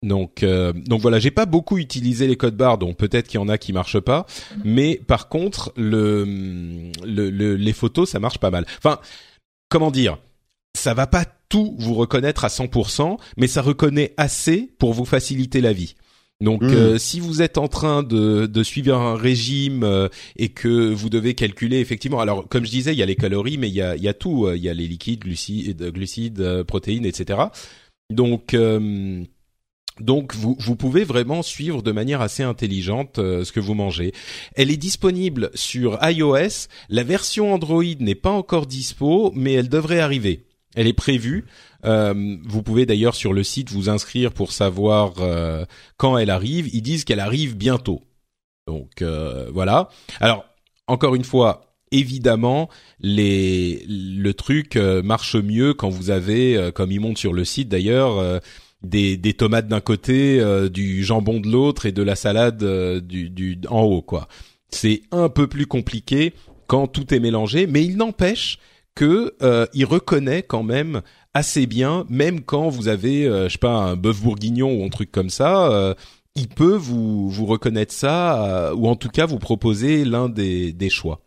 Donc, 0.03 0.45
donc 0.45 1.01
voilà, 1.01 1.19
j'ai 1.19 1.33
pas 1.33 1.47
beaucoup 1.47 1.79
utilisé 1.79 2.29
les 2.29 2.37
codes 2.37 2.57
barres, 2.57 2.79
donc 2.79 2.97
peut-être 2.97 3.27
qu'il 3.27 3.41
y 3.41 3.43
en 3.43 3.49
a 3.49 3.59
qui 3.59 3.73
marchent 3.73 3.99
pas, 3.99 4.27
mais 4.63 5.01
par 5.05 5.29
contre, 5.29 5.73
le, 5.77 6.25
le, 7.05 7.31
le, 7.31 7.57
les 7.57 7.73
photos, 7.73 8.11
ça 8.11 8.21
marche 8.21 8.39
pas 8.39 8.51
mal. 8.51 8.67
Enfin, 8.79 9.01
comment 9.69 9.91
dire, 9.91 10.19
ça 10.77 10.95
va 10.95 11.07
pas 11.07 11.25
tout 11.49 11.77
vous 11.79 11.95
reconnaître 11.95 12.45
à 12.45 12.49
100%, 12.49 13.19
mais 13.37 13.47
ça 13.47 13.63
reconnaît 13.63 14.15
assez 14.17 14.71
pour 14.79 14.93
vous 14.93 15.05
faciliter 15.05 15.61
la 15.61 15.73
vie. 15.73 15.95
Donc, 16.43 16.63
hmm. 16.63 16.71
euh, 16.71 16.99
si 16.99 17.19
vous 17.19 17.41
êtes 17.41 17.57
en 17.57 17.67
train 17.67 18.03
de, 18.03 18.45
de 18.45 18.63
suivre 18.63 18.95
un 18.95 19.17
régime 19.17 19.85
euh, 19.85 20.09
et 20.37 20.51
que 20.51 20.93
vous 20.93 21.09
devez 21.09 21.35
calculer 21.35 21.79
effectivement, 21.79 22.21
alors 22.21 22.47
comme 22.49 22.67
je 22.67 22.71
disais, 22.71 22.93
il 22.93 22.99
y 22.99 23.03
a 23.03 23.07
les 23.07 23.17
calories, 23.17 23.57
mais 23.57 23.69
il 23.69 23.75
y 23.75 23.81
a, 23.81 23.97
il 23.97 24.03
y 24.03 24.09
a 24.09 24.13
tout, 24.13 24.45
euh, 24.47 24.57
il 24.57 24.63
y 24.63 24.69
a 24.69 24.75
les 24.75 24.87
liquides, 24.87 25.21
glucides, 25.21 25.91
glucides 25.93 26.63
protéines, 26.65 27.07
etc. 27.07 27.41
Donc 28.11 28.55
donc 30.01 30.35
vous, 30.35 30.77
pouvez 30.77 31.05
vraiment 31.05 31.43
suivre 31.43 31.83
de 31.83 31.93
manière 31.93 32.21
assez 32.21 32.43
intelligente 32.43 33.19
euh, 33.19 33.45
ce 33.45 33.53
que 33.53 33.61
vous 33.61 33.75
mangez. 33.75 34.13
Elle 34.55 34.71
est 34.71 34.77
disponible 34.77 35.51
sur 35.55 35.99
iOS. 36.03 36.69
La 36.91 37.03
version 37.03 37.55
Android 37.55 37.85
n'est 38.01 38.15
pas 38.15 38.31
encore 38.31 38.67
dispo, 38.67 39.33
mais 39.35 39.55
elle 39.55 39.69
devrait 39.69 40.01
arriver. 40.01 40.45
Elle 40.75 40.87
est 40.87 40.93
prévue. 40.93 41.47
Euh, 41.85 42.37
vous 42.45 42.63
pouvez 42.63 42.85
d'ailleurs 42.85 43.15
sur 43.15 43.33
le 43.33 43.43
site 43.43 43.71
vous 43.71 43.89
inscrire 43.89 44.33
pour 44.33 44.53
savoir 44.53 45.15
euh, 45.21 45.65
quand 45.97 46.19
elle 46.19 46.31
arrive. 46.31 46.69
Ils 46.75 46.83
disent 46.83 47.05
qu'elle 47.05 47.21
arrive 47.21 47.57
bientôt. 47.57 48.03
Donc 48.67 49.03
voilà. 49.53 49.89
Alors 50.21 50.45
encore 50.89 51.15
une 51.15 51.25
fois, 51.25 51.77
évidemment, 51.93 52.69
le 53.01 54.33
truc 54.33 54.75
marche 54.75 55.37
mieux 55.37 55.73
quand 55.73 55.89
vous 55.89 56.11
avez, 56.11 56.71
comme 56.75 56.91
il 56.91 57.01
monte 57.01 57.17
sur 57.17 57.33
le 57.33 57.45
site 57.45 57.69
d'ailleurs 57.69 58.41
des, 58.83 59.17
des 59.17 59.35
tomates 59.35 59.69
d'un 59.69 59.81
côté, 59.81 60.43
du 60.71 61.05
jambon 61.05 61.41
de 61.41 61.49
l'autre 61.49 61.87
et 61.87 61.93
de 61.93 62.03
la 62.03 62.15
salade 62.17 62.63
du, 63.07 63.31
du 63.31 63.59
en 63.69 63.83
haut 63.83 64.03
quoi. 64.03 64.29
C'est 64.71 65.03
un 65.11 65.29
peu 65.29 65.47
plus 65.47 65.67
compliqué 65.67 66.35
quand 66.67 66.87
tout 66.87 67.15
est 67.15 67.21
mélangé, 67.21 67.67
mais 67.67 67.85
il 67.85 67.97
n'empêche 67.97 68.59
que 68.95 69.35
il 69.75 69.85
reconnaît 69.85 70.43
quand 70.43 70.63
même 70.63 71.03
assez 71.35 71.67
bien, 71.67 72.07
même 72.09 72.43
quand 72.43 72.69
vous 72.69 72.89
avez, 72.89 73.25
je 73.25 73.49
sais 73.49 73.59
pas, 73.59 73.75
un 73.75 73.97
bœuf 73.97 74.23
bourguignon 74.23 74.81
ou 74.81 74.85
un 74.85 74.91
truc 74.91 75.11
comme 75.11 75.31
ça 75.31 75.95
il 76.37 76.49
peut 76.49 76.77
vous 76.77 77.29
vous 77.29 77.47
reconnaître 77.47 77.93
ça 77.93 78.73
ou 78.77 78.89
en 78.89 78.95
tout 78.95 79.09
cas 79.09 79.27
vous 79.27 79.39
proposer 79.39 80.05
l'un 80.05 80.29
des, 80.29 80.73
des 80.73 80.91
choix. 80.91 81.21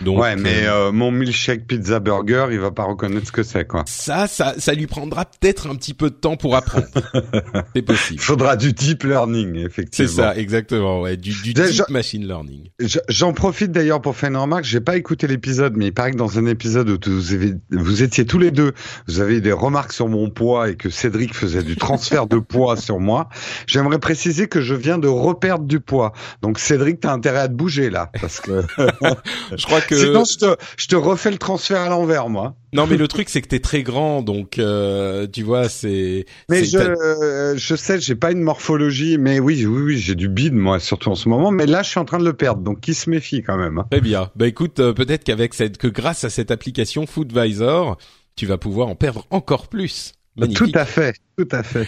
Donc, 0.00 0.20
ouais, 0.20 0.36
mais 0.36 0.66
euh, 0.66 0.88
euh, 0.88 0.92
mon 0.92 1.10
milkshake 1.10 1.66
pizza 1.66 2.00
burger, 2.00 2.48
il 2.50 2.58
va 2.58 2.70
pas 2.70 2.84
reconnaître 2.84 3.26
ce 3.26 3.32
que 3.32 3.42
c'est, 3.42 3.66
quoi. 3.66 3.84
Ça, 3.86 4.26
ça, 4.26 4.54
ça 4.58 4.74
lui 4.74 4.86
prendra 4.86 5.24
peut-être 5.24 5.68
un 5.68 5.76
petit 5.76 5.94
peu 5.94 6.10
de 6.10 6.14
temps 6.14 6.36
pour 6.36 6.56
apprendre. 6.56 6.86
c'est 7.74 7.82
possible. 7.82 8.20
Il 8.20 8.24
faudra 8.24 8.56
du 8.56 8.72
deep 8.72 9.04
learning, 9.04 9.56
effectivement. 9.56 10.08
C'est 10.08 10.14
ça, 10.14 10.36
exactement, 10.36 11.00
ouais, 11.00 11.16
du, 11.16 11.32
du 11.42 11.54
deep 11.54 11.88
machine 11.88 12.26
learning. 12.26 12.68
J'en 13.08 13.32
profite 13.32 13.72
d'ailleurs 13.72 14.00
pour 14.00 14.16
faire 14.16 14.30
une 14.30 14.36
remarque. 14.36 14.64
J'ai 14.64 14.80
pas 14.80 14.96
écouté 14.96 15.26
l'épisode, 15.26 15.76
mais 15.76 15.86
il 15.86 15.92
paraît 15.92 16.12
que 16.12 16.16
dans 16.16 16.38
un 16.38 16.46
épisode 16.46 16.90
où 16.90 16.98
vous, 17.06 17.32
avez, 17.32 17.54
vous 17.70 18.02
étiez 18.02 18.26
tous 18.26 18.38
les 18.38 18.50
deux, 18.50 18.72
vous 19.06 19.20
avez 19.20 19.40
des 19.40 19.52
remarques 19.52 19.92
sur 19.92 20.08
mon 20.08 20.30
poids 20.30 20.70
et 20.70 20.76
que 20.76 20.90
Cédric 20.90 21.34
faisait 21.34 21.62
du 21.62 21.76
transfert 21.76 22.26
de 22.26 22.38
poids 22.38 22.76
sur 22.76 22.98
moi. 23.00 23.28
J'aimerais 23.66 23.98
préciser 23.98 24.48
que 24.48 24.60
je 24.60 24.74
viens 24.74 24.98
de 24.98 25.08
reperdre 25.08 25.64
du 25.64 25.80
poids. 25.80 26.12
Donc 26.42 26.58
Cédric, 26.58 27.00
t'as 27.00 27.12
intérêt 27.12 27.40
à 27.40 27.48
te 27.48 27.54
bouger 27.54 27.90
là, 27.90 28.10
parce 28.20 28.40
que 28.40 28.62
je 29.56 29.64
crois 29.66 29.80
que 29.86 29.96
sinon 29.96 30.24
je 30.24 30.38
te, 30.38 30.56
je 30.76 30.86
te 30.86 30.96
refais 30.96 31.30
le 31.30 31.38
transfert 31.38 31.80
à 31.80 31.88
l'envers, 31.88 32.28
moi. 32.28 32.54
Non, 32.72 32.86
mais 32.88 32.96
le 32.96 33.06
truc 33.06 33.28
c'est 33.28 33.40
que 33.40 33.48
t'es 33.48 33.60
très 33.60 33.82
grand, 33.82 34.22
donc 34.22 34.58
euh, 34.58 35.28
tu 35.32 35.42
vois, 35.42 35.68
c'est. 35.68 36.26
Mais 36.50 36.64
je, 36.64 36.78
euh, 36.78 37.56
je 37.56 37.76
sais, 37.76 38.00
j'ai 38.00 38.16
pas 38.16 38.32
une 38.32 38.42
morphologie, 38.42 39.16
mais 39.16 39.38
oui, 39.38 39.64
oui, 39.64 39.82
oui, 39.82 39.98
j'ai 39.98 40.16
du 40.16 40.28
bide 40.28 40.54
moi, 40.54 40.80
surtout 40.80 41.10
en 41.10 41.14
ce 41.14 41.28
moment. 41.28 41.52
Mais 41.52 41.66
là, 41.66 41.82
je 41.82 41.90
suis 41.90 42.00
en 42.00 42.04
train 42.04 42.18
de 42.18 42.24
le 42.24 42.32
perdre, 42.32 42.62
donc 42.62 42.80
qui 42.80 42.94
se 42.94 43.08
méfie 43.08 43.42
quand 43.42 43.56
même. 43.56 43.78
Hein. 43.78 43.86
Très 43.90 44.00
bien. 44.00 44.30
Bah 44.34 44.48
écoute, 44.48 44.80
euh, 44.80 44.92
peut-être 44.92 45.22
qu'avec 45.22 45.54
cette, 45.54 45.78
que 45.78 45.86
grâce 45.86 46.24
à 46.24 46.30
cette 46.30 46.50
application 46.50 47.06
Foodvisor, 47.06 47.96
tu 48.34 48.46
vas 48.46 48.58
pouvoir 48.58 48.88
en 48.88 48.96
perdre 48.96 49.24
encore 49.30 49.68
plus. 49.68 50.12
Magnifique. 50.36 50.72
Tout 50.72 50.78
à 50.78 50.84
fait, 50.84 51.14
tout 51.38 51.48
à 51.52 51.62
fait. 51.62 51.86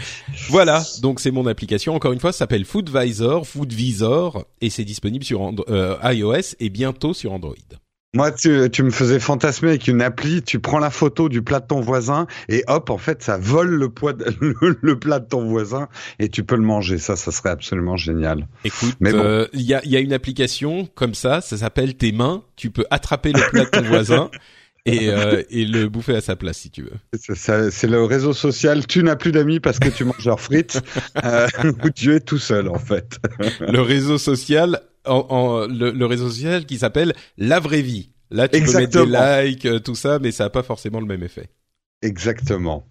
Voilà, 0.50 0.84
donc 1.02 1.18
c'est 1.18 1.32
mon 1.32 1.48
application. 1.48 1.96
Encore 1.96 2.12
une 2.12 2.20
fois, 2.20 2.30
ça 2.30 2.38
s'appelle 2.38 2.64
Foodvisor, 2.64 3.44
Foodvisor, 3.44 4.44
et 4.60 4.70
c'est 4.70 4.84
disponible 4.84 5.24
sur 5.24 5.52
iOS 6.04 6.54
et 6.60 6.70
bientôt 6.70 7.12
sur 7.12 7.32
Android. 7.32 7.56
Moi, 8.16 8.32
tu, 8.32 8.70
tu, 8.70 8.82
me 8.82 8.90
faisais 8.90 9.20
fantasmer 9.20 9.68
avec 9.68 9.88
une 9.88 10.00
appli, 10.00 10.42
tu 10.42 10.58
prends 10.58 10.78
la 10.78 10.88
photo 10.88 11.28
du 11.28 11.42
plat 11.42 11.60
de 11.60 11.66
ton 11.66 11.80
voisin 11.80 12.26
et 12.48 12.64
hop, 12.66 12.88
en 12.88 12.96
fait, 12.96 13.22
ça 13.22 13.36
vole 13.36 13.68
le, 13.68 13.90
poids 13.90 14.14
le, 14.40 14.98
plat 14.98 15.18
de 15.18 15.28
ton 15.28 15.46
voisin 15.46 15.88
et 16.18 16.30
tu 16.30 16.42
peux 16.42 16.56
le 16.56 16.62
manger. 16.62 16.96
Ça, 16.96 17.14
ça 17.14 17.30
serait 17.30 17.50
absolument 17.50 17.98
génial. 17.98 18.48
Écoute, 18.64 18.96
il 19.02 19.08
euh, 19.08 19.46
y, 19.52 19.74
a, 19.74 19.84
y 19.84 19.96
a 19.96 20.00
une 20.00 20.14
application 20.14 20.88
comme 20.94 21.12
ça, 21.14 21.42
ça 21.42 21.58
s'appelle 21.58 21.94
Tes 21.94 22.12
mains. 22.12 22.42
Tu 22.56 22.70
peux 22.70 22.86
attraper 22.90 23.32
le 23.32 23.50
plat 23.50 23.64
de 23.66 23.70
ton 23.70 23.82
voisin. 23.82 24.30
Et, 24.86 25.10
euh, 25.10 25.42
et, 25.50 25.64
le 25.64 25.88
bouffer 25.88 26.14
à 26.14 26.20
sa 26.20 26.36
place 26.36 26.58
si 26.58 26.70
tu 26.70 26.82
veux. 26.82 26.92
C'est 27.34 27.88
le 27.88 28.04
réseau 28.04 28.32
social. 28.32 28.86
Tu 28.86 29.02
n'as 29.02 29.16
plus 29.16 29.32
d'amis 29.32 29.58
parce 29.58 29.80
que 29.80 29.88
tu 29.88 30.04
manges 30.04 30.24
leurs 30.24 30.38
frites 30.38 30.80
euh, 31.24 31.48
ou 31.82 31.90
tu 31.90 32.14
es 32.14 32.20
tout 32.20 32.38
seul 32.38 32.68
en 32.68 32.78
fait. 32.78 33.18
le 33.60 33.80
réseau 33.80 34.16
social 34.16 34.80
en, 35.06 35.66
le, 35.66 36.06
réseau 36.06 36.28
social 36.28 36.66
qui 36.66 36.78
s'appelle 36.78 37.14
La 37.38 37.60
Vraie 37.60 37.82
Vie. 37.82 38.10
Là, 38.30 38.48
tu 38.48 38.62
peux 38.62 38.72
mettre 38.72 39.06
des 39.06 39.46
likes, 39.48 39.66
euh, 39.66 39.78
tout 39.78 39.94
ça, 39.94 40.18
mais 40.18 40.32
ça 40.32 40.44
n'a 40.44 40.50
pas 40.50 40.62
forcément 40.62 41.00
le 41.00 41.06
même 41.06 41.22
effet. 41.22 41.48
Exactement. 42.02 42.84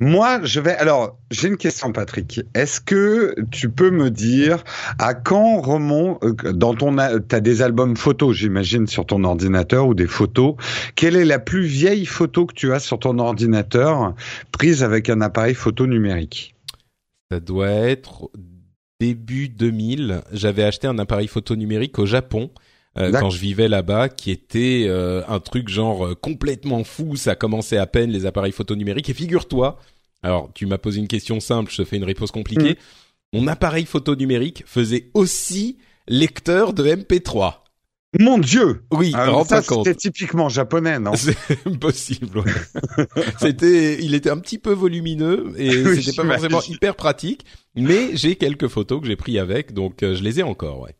Moi, 0.00 0.40
je 0.44 0.60
vais. 0.60 0.74
Alors, 0.76 1.18
j'ai 1.30 1.48
une 1.48 1.56
question, 1.56 1.92
Patrick. 1.92 2.40
Est-ce 2.54 2.80
que 2.80 3.34
tu 3.50 3.68
peux 3.68 3.90
me 3.90 4.10
dire 4.10 4.64
à 4.98 5.14
quand 5.14 5.60
remonte 5.60 6.24
euh, 6.24 6.52
dans 6.52 6.74
ton 6.74 6.96
t'as 6.96 7.40
des 7.40 7.62
albums 7.62 7.96
photos, 7.96 8.34
j'imagine, 8.34 8.86
sur 8.86 9.04
ton 9.04 9.24
ordinateur 9.24 9.86
ou 9.86 9.94
des 9.94 10.06
photos. 10.06 10.54
Quelle 10.94 11.16
est 11.16 11.24
la 11.24 11.38
plus 11.38 11.64
vieille 11.64 12.06
photo 12.06 12.46
que 12.46 12.54
tu 12.54 12.72
as 12.72 12.80
sur 12.80 12.98
ton 12.98 13.18
ordinateur 13.18 14.14
prise 14.52 14.82
avec 14.82 15.10
un 15.10 15.20
appareil 15.20 15.54
photo 15.54 15.86
numérique? 15.86 16.54
Ça 17.30 17.40
doit 17.40 17.68
être 17.68 18.30
début 19.00 19.48
2000, 19.48 20.22
j'avais 20.32 20.64
acheté 20.64 20.86
un 20.86 20.98
appareil 20.98 21.28
photo 21.28 21.56
numérique 21.56 21.98
au 21.98 22.06
Japon 22.06 22.50
euh, 22.98 23.12
quand 23.12 23.30
je 23.30 23.38
vivais 23.38 23.68
là-bas, 23.68 24.08
qui 24.08 24.30
était 24.30 24.86
euh, 24.88 25.22
un 25.28 25.38
truc 25.40 25.68
genre 25.68 26.06
euh, 26.06 26.14
complètement 26.14 26.82
fou. 26.84 27.16
Ça 27.16 27.34
commençait 27.36 27.76
à 27.76 27.86
peine 27.86 28.10
les 28.10 28.26
appareils 28.26 28.52
photo 28.52 28.74
numériques. 28.74 29.08
Et 29.08 29.14
figure-toi, 29.14 29.78
alors 30.22 30.50
tu 30.54 30.66
m'as 30.66 30.78
posé 30.78 30.98
une 30.98 31.06
question 31.08 31.38
simple, 31.38 31.70
je 31.70 31.76
te 31.76 31.84
fais 31.84 31.96
une 31.96 32.04
réponse 32.04 32.32
compliquée. 32.32 32.72
Mm. 33.32 33.38
Mon 33.38 33.46
appareil 33.46 33.84
photo 33.84 34.16
numérique 34.16 34.64
faisait 34.66 35.10
aussi 35.14 35.78
lecteur 36.08 36.72
de 36.72 36.84
MP3. 36.84 37.54
Mon 38.18 38.38
Dieu! 38.38 38.82
Oui, 38.90 39.12
alors 39.14 39.44
ça 39.44 39.60
c'était 39.60 39.94
typiquement 39.94 40.48
japonais, 40.48 40.98
non? 40.98 41.12
C'est 41.14 41.36
impossible. 41.66 42.42
c'était, 43.38 44.02
il 44.02 44.14
était 44.14 44.30
un 44.30 44.38
petit 44.38 44.58
peu 44.58 44.72
volumineux 44.72 45.52
et 45.56 45.70
c'était 46.00 46.16
pas 46.16 46.24
forcément 46.24 46.62
hyper 46.62 46.96
pratique, 46.96 47.44
mais 47.74 48.16
j'ai 48.16 48.36
quelques 48.36 48.68
photos 48.68 49.00
que 49.02 49.06
j'ai 49.06 49.16
pris 49.16 49.38
avec, 49.38 49.74
donc 49.74 50.02
euh, 50.02 50.14
je 50.14 50.22
les 50.22 50.40
ai 50.40 50.42
encore, 50.42 50.80
ouais. 50.80 50.96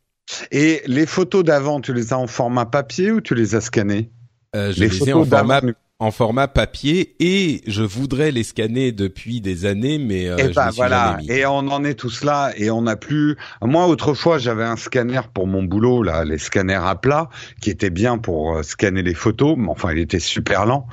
Et 0.53 0.83
les 0.87 1.07
photos 1.07 1.43
d'avant, 1.43 1.81
tu 1.81 1.95
les 1.95 2.13
as 2.13 2.19
en 2.19 2.27
format 2.27 2.67
papier 2.67 3.11
ou 3.11 3.23
tu 3.23 3.35
les 3.35 3.55
as 3.55 3.63
scannées? 3.63 4.11
Euh, 4.55 4.73
Je 4.73 4.81
les, 4.81 5.09
ai 5.09 5.13
en 5.15 5.25
format 5.25 5.63
en 6.01 6.13
format 6.13 6.47
papier 6.47 7.17
et 7.19 7.61
je 7.67 7.83
voudrais 7.83 8.31
les 8.31 8.45
scanner 8.45 8.93
depuis 8.93 9.41
des 9.41 9.67
années, 9.67 9.99
mais 9.99 10.29
euh, 10.29 10.37
et 10.37 10.47
eh 10.51 10.53
ben, 10.53 10.71
voilà. 10.71 11.19
Et 11.29 11.45
on 11.45 11.59
en 11.59 11.83
est 11.83 11.95
tous 11.95 12.23
là 12.23 12.53
et 12.57 12.71
on 12.71 12.83
n'a 12.83 12.95
plus. 12.95 13.37
Moi, 13.63 13.87
autrefois, 13.89 14.39
j'avais 14.39 14.65
un 14.65 14.77
scanner 14.77 15.23
pour 15.35 15.49
mon 15.49 15.65
boulot 15.65 16.05
là, 16.05 16.25
les 16.25 16.39
scanners 16.39 16.81
à 16.85 16.95
plat, 16.95 17.29
qui 17.61 17.71
était 17.71 17.91
bien 17.91 18.19
pour 18.19 18.59
euh, 18.59 18.63
scanner 18.63 19.03
les 19.03 19.15
photos, 19.15 19.57
mais 19.59 19.69
enfin, 19.69 19.91
il 19.93 19.99
était 19.99 20.21
super 20.21 20.67
lent. 20.67 20.87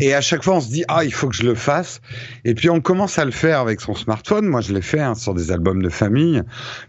Et 0.00 0.14
à 0.14 0.20
chaque 0.20 0.42
fois, 0.42 0.56
on 0.56 0.60
se 0.60 0.68
dit 0.68 0.84
ah 0.88 1.04
il 1.04 1.12
faut 1.12 1.28
que 1.28 1.34
je 1.34 1.44
le 1.44 1.54
fasse. 1.54 2.00
Et 2.44 2.54
puis 2.54 2.68
on 2.68 2.80
commence 2.80 3.18
à 3.18 3.24
le 3.24 3.30
faire 3.30 3.60
avec 3.60 3.80
son 3.80 3.94
smartphone. 3.94 4.46
Moi, 4.46 4.60
je 4.60 4.72
l'ai 4.72 4.82
fait 4.82 5.00
hein, 5.00 5.14
sur 5.14 5.32
des 5.32 5.52
albums 5.52 5.82
de 5.82 5.88
famille. 5.88 6.42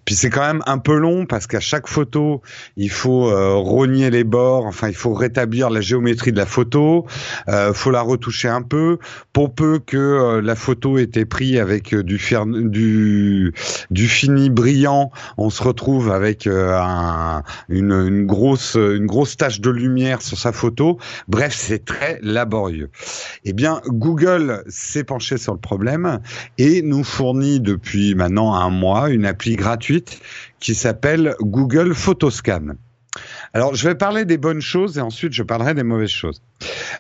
Puis 0.04 0.16
c'est 0.16 0.30
quand 0.30 0.42
même 0.42 0.62
un 0.66 0.78
peu 0.78 0.98
long 0.98 1.26
parce 1.26 1.48
qu'à 1.48 1.60
chaque 1.60 1.88
photo, 1.88 2.42
il 2.76 2.90
faut 2.90 3.30
euh, 3.30 3.54
rogner 3.56 4.10
les 4.10 4.24
bords. 4.24 4.66
Enfin, 4.66 4.90
il 4.90 4.96
faut 4.96 5.14
rétablir 5.14 5.70
la 5.70 5.80
géométrie 5.82 6.32
de 6.32 6.38
la 6.38 6.46
photo. 6.46 7.06
Euh, 7.48 7.74
faut 7.74 7.92
la 7.92 8.02
retoucher 8.02 8.50
un 8.50 8.62
peu. 8.62 8.98
Pour 9.32 9.54
peu 9.54 9.80
que 9.80 9.98
euh, 9.98 10.42
la 10.42 10.56
photo 10.56 10.98
ait 10.98 11.04
été 11.04 11.26
prise 11.26 11.60
avec 11.60 11.94
euh, 11.94 12.04
du, 12.04 12.20
du 12.70 13.54
du 13.90 14.08
fini 14.08 14.50
brillant, 14.50 15.12
on 15.38 15.50
se 15.50 15.64
retrouve 15.64 16.12
avec 16.12 16.48
un, 16.48 17.44
une, 17.70 17.92
une 17.92 18.26
grosse 18.26 18.76
une 18.76 19.06
grosse 19.06 19.38
tache 19.38 19.62
de 19.62 19.70
lumière 19.70 20.22
sur 20.22 20.38
sa 20.38 20.52
photo. 20.52 20.98
Bref, 21.28 21.54
c'est 21.56 21.86
très 21.86 22.20
laborieux. 22.22 22.87
Eh 23.44 23.54
bien, 23.54 23.82
Google 23.88 24.64
s'est 24.68 25.04
penché 25.04 25.38
sur 25.38 25.54
le 25.54 25.60
problème 25.60 26.20
et 26.58 26.82
nous 26.82 27.04
fournit 27.04 27.60
depuis 27.60 28.16
maintenant 28.16 28.54
un 28.54 28.70
mois 28.70 29.10
une 29.10 29.26
appli 29.26 29.56
gratuite 29.56 30.20
qui 30.60 30.76
s'appelle 30.76 31.36
Google 31.42 31.94
Photoscan. 31.94 32.76
Alors, 33.54 33.76
je 33.76 33.88
vais 33.88 33.96
parler 33.96 34.26
des 34.26 34.38
bonnes 34.38 34.62
choses 34.62 34.98
et 34.98 35.02
ensuite 35.02 35.34
je 35.34 35.44
parlerai 35.44 35.74
des 35.74 35.84
mauvaises 35.84 36.10
choses. 36.10 36.42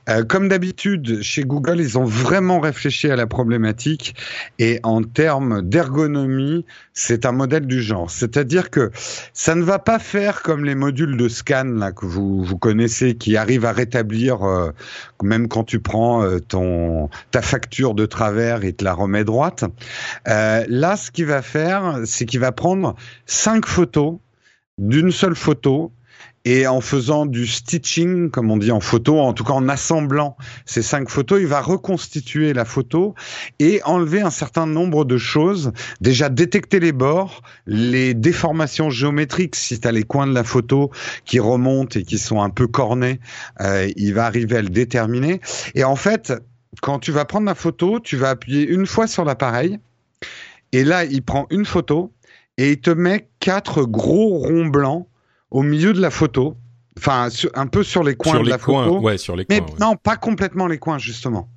Euh, 0.09 0.23
comme 0.23 0.47
d'habitude, 0.47 1.21
chez 1.21 1.43
Google, 1.43 1.79
ils 1.79 1.97
ont 1.97 2.05
vraiment 2.05 2.59
réfléchi 2.59 3.09
à 3.09 3.15
la 3.15 3.27
problématique 3.27 4.15
et 4.59 4.79
en 4.83 5.03
termes 5.03 5.61
d'ergonomie, 5.61 6.65
c'est 6.93 7.25
un 7.25 7.31
modèle 7.31 7.65
du 7.65 7.81
genre. 7.81 8.09
C'est-à-dire 8.09 8.69
que 8.69 8.91
ça 9.33 9.55
ne 9.55 9.63
va 9.63 9.79
pas 9.79 9.99
faire 9.99 10.43
comme 10.43 10.63
les 10.63 10.75
modules 10.75 11.17
de 11.17 11.27
scan 11.27 11.65
là 11.65 11.91
que 11.91 12.05
vous, 12.05 12.43
vous 12.43 12.57
connaissez, 12.57 13.15
qui 13.15 13.35
arrivent 13.35 13.65
à 13.65 13.71
rétablir 13.71 14.43
euh, 14.43 14.71
même 15.23 15.47
quand 15.47 15.63
tu 15.63 15.79
prends 15.79 16.23
euh, 16.23 16.39
ton 16.39 17.09
ta 17.31 17.41
facture 17.41 17.93
de 17.93 18.05
travers 18.05 18.63
et 18.63 18.73
te 18.73 18.83
la 18.83 18.93
remet 18.93 19.23
droite. 19.23 19.65
là, 20.25 20.95
ce 20.95 21.11
qu'il 21.11 21.25
va 21.25 21.41
faire, 21.41 22.01
c'est 22.05 22.25
qu'il 22.25 22.39
va 22.39 22.51
prendre 22.51 22.95
cinq 23.25 23.65
photos 23.65 24.19
d'une 24.77 25.11
seule 25.11 25.35
photo 25.35 25.91
et 26.49 26.65
en 26.65 26.79
faisant 26.79 27.25
du 27.25 27.45
stitching, 27.45 28.29
comme 28.29 28.49
on 28.51 28.55
dit 28.55 28.71
en 28.71 28.79
photo, 28.79 29.19
en 29.19 29.33
tout 29.33 29.43
cas 29.43 29.51
en 29.51 29.67
assemblant 29.67 30.37
ces 30.65 30.81
cinq 30.81 31.09
photos, 31.09 31.41
il 31.41 31.47
va 31.47 31.59
reconstituer 31.59 32.53
la 32.53 32.63
photo 32.63 33.15
et 33.59 33.81
enlever 33.83 34.21
un 34.21 34.29
certain 34.29 34.65
nombre 34.65 35.03
de 35.03 35.17
choses. 35.17 35.73
Déjà 35.99 36.29
détecter 36.29 36.79
les 36.79 36.93
bords, 36.93 37.41
les 37.65 38.13
déformations 38.13 38.89
géométriques, 38.89 39.57
si 39.57 39.77
tu 39.77 39.85
as 39.89 39.91
les 39.91 40.03
coins 40.03 40.25
de 40.25 40.33
la 40.33 40.45
photo 40.45 40.89
qui 41.25 41.41
remontent 41.41 41.99
et 41.99 42.03
qui 42.03 42.17
sont 42.17 42.41
un 42.41 42.49
peu 42.49 42.67
cornés, 42.67 43.19
euh, 43.59 43.91
il 43.97 44.13
va 44.13 44.25
arriver 44.25 44.55
à 44.55 44.61
le 44.61 44.69
déterminer. 44.69 45.41
Et 45.75 45.83
en 45.83 45.97
fait, 45.97 46.31
quand 46.81 46.99
tu 46.99 47.11
vas 47.11 47.25
prendre 47.25 47.45
la 47.45 47.55
photo, 47.55 47.99
tu 47.99 48.15
vas 48.15 48.29
appuyer 48.29 48.65
une 48.65 48.85
fois 48.85 49.07
sur 49.07 49.25
l'appareil 49.25 49.79
et 50.71 50.85
là, 50.85 51.03
il 51.03 51.23
prend 51.23 51.45
une 51.49 51.65
photo 51.65 52.13
et 52.57 52.71
il 52.71 52.79
te 52.79 52.91
met 52.91 53.27
quatre 53.41 53.83
gros 53.83 54.37
ronds 54.37 54.67
blancs 54.67 55.07
au 55.51 55.63
milieu 55.63 55.93
de 55.93 56.01
la 56.01 56.09
photo, 56.09 56.55
enfin 56.97 57.29
un 57.53 57.67
peu 57.67 57.83
sur 57.83 58.03
les 58.03 58.15
coins 58.15 58.41
de 58.41 58.49
la 58.49 58.57
photo. 58.57 58.99
Ouais, 58.99 59.17
sur 59.17 59.35
les 59.35 59.45
mais 59.49 59.61
non, 59.79 59.95
pas 59.95 60.17
complètement 60.17 60.67
les 60.67 60.77
coins 60.77 60.97
justement. 60.97 61.49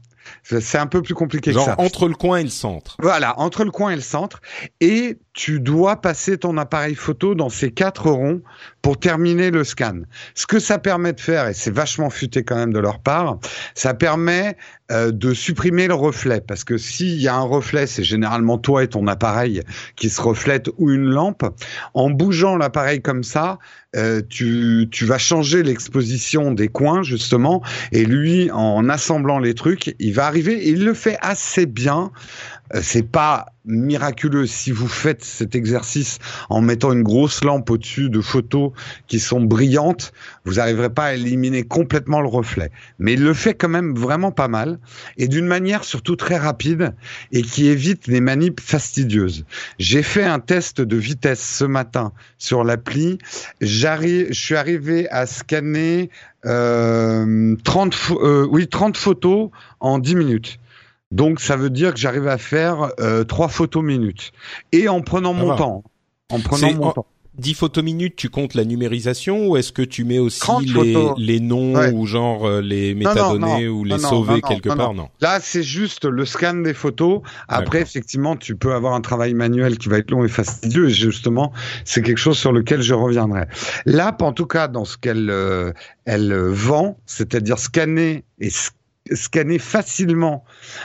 C'est 0.42 0.78
un 0.78 0.86
peu 0.86 1.02
plus 1.02 1.14
compliqué 1.14 1.52
Genre 1.52 1.64
que 1.64 1.70
ça. 1.72 1.80
entre 1.80 2.06
le 2.08 2.14
coin 2.14 2.38
et 2.38 2.42
le 2.44 2.50
centre. 2.50 2.96
Voilà, 3.00 3.38
entre 3.40 3.64
le 3.64 3.70
coin 3.70 3.90
et 3.90 3.96
le 3.96 4.02
centre. 4.02 4.40
Et 4.80 5.18
tu 5.32 5.60
dois 5.60 6.00
passer 6.00 6.38
ton 6.38 6.56
appareil 6.56 6.94
photo 6.94 7.34
dans 7.34 7.50
ces 7.50 7.70
quatre 7.70 8.10
ronds 8.10 8.42
pour 8.82 8.98
terminer 8.98 9.50
le 9.50 9.62
scan. 9.62 10.00
Ce 10.34 10.46
que 10.46 10.58
ça 10.58 10.78
permet 10.78 11.12
de 11.12 11.20
faire, 11.20 11.46
et 11.46 11.54
c'est 11.54 11.70
vachement 11.70 12.10
futé 12.10 12.42
quand 12.42 12.56
même 12.56 12.72
de 12.72 12.80
leur 12.80 12.98
part, 12.98 13.38
ça 13.74 13.94
permet 13.94 14.56
euh, 14.90 15.12
de 15.12 15.32
supprimer 15.32 15.86
le 15.86 15.94
reflet. 15.94 16.40
Parce 16.40 16.64
que 16.64 16.76
s'il 16.76 17.20
y 17.20 17.28
a 17.28 17.36
un 17.36 17.42
reflet, 17.42 17.86
c'est 17.86 18.02
généralement 18.02 18.58
toi 18.58 18.82
et 18.82 18.88
ton 18.88 19.06
appareil 19.06 19.62
qui 19.94 20.10
se 20.10 20.20
reflètent 20.20 20.70
ou 20.78 20.90
une 20.90 21.08
lampe. 21.08 21.44
En 21.94 22.10
bougeant 22.10 22.56
l'appareil 22.56 23.00
comme 23.00 23.22
ça, 23.22 23.58
euh, 23.96 24.22
tu, 24.28 24.88
tu 24.90 25.04
vas 25.04 25.18
changer 25.18 25.62
l'exposition 25.62 26.52
des 26.52 26.68
coins 26.68 27.02
justement, 27.02 27.62
et 27.92 28.04
lui, 28.04 28.50
en 28.50 28.88
assemblant 28.88 29.38
les 29.38 29.54
trucs, 29.54 29.94
il 29.98 30.12
va 30.12 30.26
arriver, 30.26 30.54
et 30.54 30.70
il 30.70 30.84
le 30.84 30.94
fait 30.94 31.18
assez 31.20 31.66
bien. 31.66 32.10
Euh, 32.74 32.80
c'est 32.82 33.02
pas 33.02 33.46
miraculeux 33.66 34.46
si 34.46 34.70
vous 34.72 34.88
faites 34.88 35.22
cet 35.22 35.54
exercice 35.54 36.18
en 36.48 36.60
mettant 36.60 36.92
une 36.92 37.02
grosse 37.02 37.44
lampe 37.44 37.70
au-dessus 37.70 38.08
de 38.08 38.20
photos 38.20 38.72
qui 39.06 39.20
sont 39.20 39.40
brillantes, 39.40 40.12
vous 40.44 40.54
n'arriverez 40.54 40.90
pas 40.90 41.06
à 41.06 41.14
éliminer 41.14 41.62
complètement 41.64 42.20
le 42.20 42.28
reflet. 42.28 42.70
Mais 42.98 43.14
il 43.14 43.22
le 43.22 43.34
fait 43.34 43.54
quand 43.54 43.68
même 43.68 43.94
vraiment 43.94 44.32
pas 44.32 44.48
mal 44.48 44.78
et 45.18 45.28
d'une 45.28 45.46
manière 45.46 45.84
surtout 45.84 46.16
très 46.16 46.38
rapide 46.38 46.94
et 47.32 47.42
qui 47.42 47.68
évite 47.68 48.06
les 48.06 48.20
manips 48.20 48.60
fastidieuses. 48.60 49.44
J'ai 49.78 50.02
fait 50.02 50.24
un 50.24 50.40
test 50.40 50.80
de 50.80 50.96
vitesse 50.96 51.40
ce 51.40 51.64
matin 51.64 52.12
sur 52.38 52.64
l'appli. 52.64 53.18
J'arrive, 53.60 54.28
je 54.30 54.40
suis 54.40 54.56
arrivé 54.56 55.08
à 55.10 55.26
scanner 55.26 56.10
euh, 56.46 57.56
30, 57.64 57.94
euh, 58.22 58.46
oui, 58.50 58.68
30 58.68 58.96
photos 58.96 59.50
en 59.80 59.98
10 59.98 60.14
minutes. 60.16 60.58
Donc 61.10 61.40
ça 61.40 61.56
veut 61.56 61.70
dire 61.70 61.92
que 61.94 61.98
j'arrive 62.00 62.28
à 62.28 62.38
faire 62.38 62.90
euh, 63.00 63.24
3 63.24 63.48
photos 63.48 63.82
minutes. 63.82 64.32
Et 64.72 64.88
en 64.88 65.00
prenant 65.00 65.34
mon 65.34 65.56
temps. 65.56 65.84
En 66.30 66.38
prenant 66.40 66.72
mon 66.74 66.84
en- 66.86 66.92
temps. 66.92 67.06
10 67.38 67.54
photos 67.54 67.82
minutes, 67.82 68.16
tu 68.16 68.28
comptes 68.28 68.52
la 68.54 68.64
numérisation 68.66 69.46
ou 69.48 69.56
est-ce 69.56 69.72
que 69.72 69.80
tu 69.82 70.04
mets 70.04 70.18
aussi 70.18 70.40
30 70.40 70.64
les, 70.66 70.94
les 71.16 71.40
noms 71.40 71.74
Ouais. 71.74 71.90
ou 71.92 72.04
genre 72.04 72.60
les 72.60 72.92
Non, 72.94 73.14
non, 73.14 73.14
métadonnées 73.38 73.66
non. 73.66 73.72
ou 73.72 73.84
les 73.84 73.98
sauver 73.98 74.42
quelque 74.42 74.68
part? 74.68 74.92
Non. 74.92 75.08
Là, 75.22 75.38
c'est 75.40 75.62
juste 75.62 76.04
le 76.04 76.26
scan 76.26 76.54
des 76.54 76.74
photos. 76.74 77.22
Après, 77.48 77.80
effectivement, 77.80 78.36
tu 78.36 78.56
peux 78.56 78.74
avoir 78.74 78.92
un 78.94 79.00
travail 79.00 79.32
manuel 79.32 79.78
qui 79.78 79.88
va 79.88 79.98
être 79.98 80.10
long 80.10 80.22
et 80.24 80.28
fastidieux. 80.28 80.88
Et 80.88 80.92
justement, 80.92 81.52
c'est 81.84 82.02
quelque 82.02 82.18
chose 82.18 82.36
sur 82.36 82.52
lequel 82.52 82.82
je 82.82 82.92
reviendrai. 82.94 83.46
L'app, 83.86 84.20
en 84.22 84.32
tout 84.32 84.46
cas, 84.46 84.68
dans 84.68 84.84
ce 84.84 84.98
qu'elle 84.98 85.30
euh, 85.30 85.72
elle 86.04 86.34
vend, 86.34 86.98
c'est-à-dire 87.06 87.58
scanner 87.58 88.24
et 88.40 88.50
scanner 89.12 89.58
facilement 89.58 90.44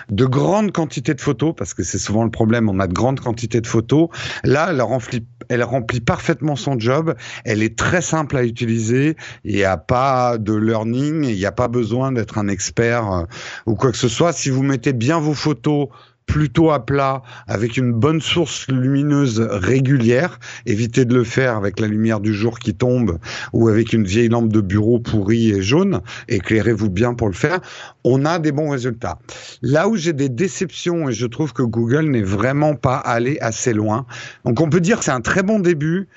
de 0.09 0.25
grandes 0.25 0.71
quantités 0.71 1.13
de 1.13 1.21
photos, 1.21 1.53
parce 1.55 1.73
que 1.73 1.83
c'est 1.83 1.97
souvent 1.97 2.23
le 2.23 2.31
problème, 2.31 2.69
on 2.69 2.79
a 2.79 2.87
de 2.87 2.93
grandes 2.93 3.19
quantités 3.19 3.61
de 3.61 3.67
photos. 3.67 4.09
Là, 4.43 4.67
elle 4.69 4.81
remplit, 4.81 5.25
elle 5.49 5.63
remplit 5.63 6.01
parfaitement 6.01 6.55
son 6.55 6.79
job. 6.79 7.15
Elle 7.43 7.61
est 7.61 7.77
très 7.77 8.01
simple 8.01 8.37
à 8.37 8.43
utiliser. 8.43 9.15
Il 9.43 9.55
n'y 9.55 9.63
a 9.63 9.77
pas 9.77 10.37
de 10.37 10.53
learning, 10.53 11.23
il 11.25 11.35
n'y 11.35 11.45
a 11.45 11.51
pas 11.51 11.67
besoin 11.67 12.11
d'être 12.11 12.37
un 12.37 12.47
expert 12.47 13.11
euh, 13.11 13.23
ou 13.65 13.75
quoi 13.75 13.91
que 13.91 13.97
ce 13.97 14.07
soit. 14.07 14.33
Si 14.33 14.49
vous 14.49 14.63
mettez 14.63 14.93
bien 14.93 15.19
vos 15.19 15.33
photos 15.33 15.89
plutôt 16.25 16.71
à 16.71 16.85
plat, 16.85 17.21
avec 17.47 17.77
une 17.77 17.93
bonne 17.93 18.21
source 18.21 18.67
lumineuse 18.67 19.39
régulière, 19.39 20.39
évitez 20.65 21.05
de 21.05 21.13
le 21.13 21.23
faire 21.23 21.55
avec 21.55 21.79
la 21.79 21.87
lumière 21.87 22.19
du 22.19 22.33
jour 22.33 22.59
qui 22.59 22.73
tombe 22.73 23.19
ou 23.53 23.67
avec 23.67 23.93
une 23.93 24.05
vieille 24.05 24.29
lampe 24.29 24.51
de 24.51 24.61
bureau 24.61 24.99
pourrie 24.99 25.51
et 25.51 25.61
jaune, 25.61 26.01
éclairez-vous 26.27 26.89
bien 26.89 27.13
pour 27.13 27.27
le 27.27 27.33
faire, 27.33 27.59
on 28.03 28.25
a 28.25 28.39
des 28.39 28.51
bons 28.51 28.69
résultats. 28.69 29.19
Là 29.61 29.87
où 29.87 29.95
j'ai 29.95 30.13
des 30.13 30.29
déceptions 30.29 31.09
et 31.09 31.13
je 31.13 31.25
trouve 31.25 31.53
que 31.53 31.63
Google 31.63 32.09
n'est 32.09 32.21
vraiment 32.21 32.75
pas 32.75 32.97
allé 32.97 33.37
assez 33.39 33.73
loin, 33.73 34.05
donc 34.45 34.59
on 34.61 34.69
peut 34.69 34.81
dire 34.81 34.99
que 34.99 35.05
c'est 35.05 35.11
un 35.11 35.21
très 35.21 35.43
bon 35.43 35.59
début, 35.59 36.07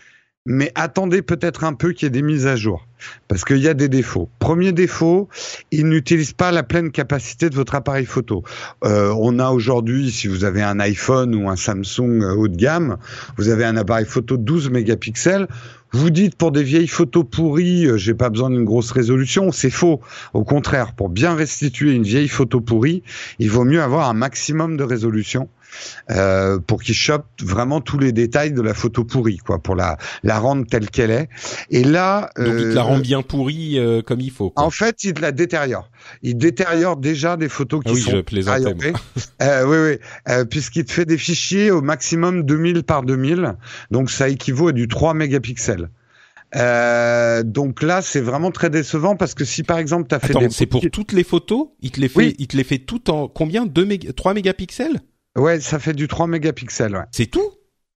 mais 0.47 0.73
attendez 0.75 1.23
peut-être 1.23 1.65
un 1.65 1.75
peu 1.75 1.93
qu'il 1.93 2.07
y 2.07 2.09
ait 2.09 2.11
des 2.11 2.23
mises 2.23 2.47
à 2.47 2.57
jour. 2.57 2.87
Parce 3.29 3.45
qu'il 3.45 3.59
y 3.59 3.69
a 3.69 3.75
des 3.75 3.89
défauts. 3.89 4.29
Premier 4.39 4.73
défaut, 4.73 5.29
il 5.71 5.89
n'utilise 5.89 6.33
pas 6.33 6.51
la 6.51 6.63
pleine 6.63 6.91
capacité 6.91 7.49
de 7.49 7.55
votre 7.55 7.75
appareil 7.75 8.07
photo. 8.07 8.43
Euh, 8.85 9.15
on 9.19 9.39
a 9.39 9.51
aujourd'hui, 9.51 10.11
si 10.11 10.27
vous 10.27 10.45
avez 10.45 10.63
un 10.63 10.81
iPhone 10.81 11.35
ou 11.35 11.49
un 11.49 11.57
Samsung 11.57 12.23
euh, 12.23 12.35
haut 12.35 12.49
de 12.49 12.57
gamme, 12.57 12.97
vous 13.37 13.51
avez 13.51 13.65
un 13.65 13.77
appareil 13.77 14.07
photo 14.07 14.37
de 14.37 14.43
12 14.43 14.71
mégapixels. 14.71 15.47
Vous 15.93 16.11
dites 16.11 16.35
pour 16.35 16.51
des 16.51 16.63
vieilles 16.63 16.89
photos 16.89 17.25
pourries, 17.31 17.87
euh, 17.87 17.97
j'ai 17.97 18.15
pas 18.15 18.31
besoin 18.31 18.51
d'une 18.51 18.65
grosse 18.65 18.91
résolution. 18.91 19.53
C'est 19.53 19.71
faux. 19.71 20.01
Au 20.35 20.45
contraire, 20.45 20.95
pour 20.95 21.09
bien 21.09 21.35
restituer 21.35 21.93
une 21.93 22.03
vieille 22.03 22.29
photo 22.29 22.61
pourrie, 22.61 23.03
il 23.39 23.51
vaut 23.51 23.65
mieux 23.65 23.83
avoir 23.83 24.09
un 24.09 24.15
maximum 24.15 24.77
de 24.77 24.83
résolution. 24.83 25.49
Euh, 26.11 26.59
pour 26.59 26.83
qu'il 26.83 26.95
chope 26.95 27.27
vraiment 27.43 27.81
tous 27.81 27.99
les 27.99 28.13
détails 28.13 28.53
de 28.53 28.63
la 28.63 28.75
photo 28.75 29.05
pourrie, 29.05 29.37
quoi, 29.39 29.59
pour 29.63 29.77
la 29.77 29.99
la 30.23 30.39
rendre 30.39 30.67
telle 30.67 30.91
qu'elle 30.91 31.11
est. 31.11 31.29
Et 31.71 31.85
là, 31.85 32.31
Donc 32.37 32.47
il 32.59 32.63
te 32.65 32.69
euh, 32.69 32.75
la 32.75 32.83
rend 32.83 32.99
bien 32.99 33.23
pourrie 33.23 33.79
euh, 33.79 34.03
comme 34.03 34.21
il 34.21 34.31
faut. 34.31 34.51
Quoi. 34.51 34.65
en 34.65 34.71
fait, 34.71 35.05
il 35.05 35.15
la 35.21 35.33
détériore. 35.33 35.91
Il 36.23 36.37
détériore 36.39 36.97
déjà 36.97 37.37
des 37.37 37.49
photos 37.49 37.83
qui 37.85 37.91
Ah 37.91 37.95
oui, 37.95 38.01
sont 38.01 38.11
je 38.13 38.21
plaisantais. 38.21 38.93
Euh, 39.43 39.65
oui, 39.67 39.93
oui, 39.93 39.99
euh, 40.33 40.45
puisqu'il 40.45 40.85
te 40.85 40.91
fait 40.93 41.05
des 41.05 41.17
fichiers 41.19 41.71
au 41.71 41.81
maximum 41.81 42.43
2000 42.43 42.83
par 42.83 43.03
2000, 43.05 43.55
donc 43.93 44.11
ça 44.11 44.29
équivaut 44.29 44.69
à 44.69 44.73
du 44.73 44.89
3 44.89 45.15
mégapixels. 45.15 45.91
Euh, 46.57 47.43
donc 47.43 47.83
là, 47.83 48.03
c'est 48.03 48.21
vraiment 48.21 48.51
très 48.51 48.71
décevant 48.71 49.17
parce 49.17 49.35
que 49.35 49.45
si 49.45 49.63
par 49.63 49.79
exemple 49.79 50.07
tu 50.09 50.15
as 50.15 50.19
fait 50.19 50.33
des 50.35 50.49
c'est 50.51 50.67
pour 50.67 50.83
toutes 50.91 51.13
les 51.13 51.25
photos? 51.25 51.69
Il 51.81 51.91
te 51.91 52.01
les 52.01 52.09
fait, 52.09 52.19
Oui. 52.19 52.35
il 52.39 52.47
te 52.49 52.57
les 52.57 52.65
fait 52.65 52.79
tout 52.79 53.11
en 53.11 53.29
combien? 53.29 53.67
2 53.67 53.85
méga, 53.85 54.13
3 54.13 54.35
mégapixels? 54.35 55.01
Ouais, 55.39 55.61
ça 55.61 55.79
fait 55.79 55.95
du 55.95 56.09
3 56.09 56.27
mégapixels. 56.27 56.97
Ouais. 56.97 57.05
C'est 57.13 57.27
tout? 57.27 57.51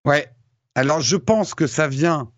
Ouais. 0.05 0.29
Alors 0.75 1.01
je 1.01 1.17
pense 1.17 1.55
que 1.55 1.67
ça 1.67 1.89
vient 1.89 2.31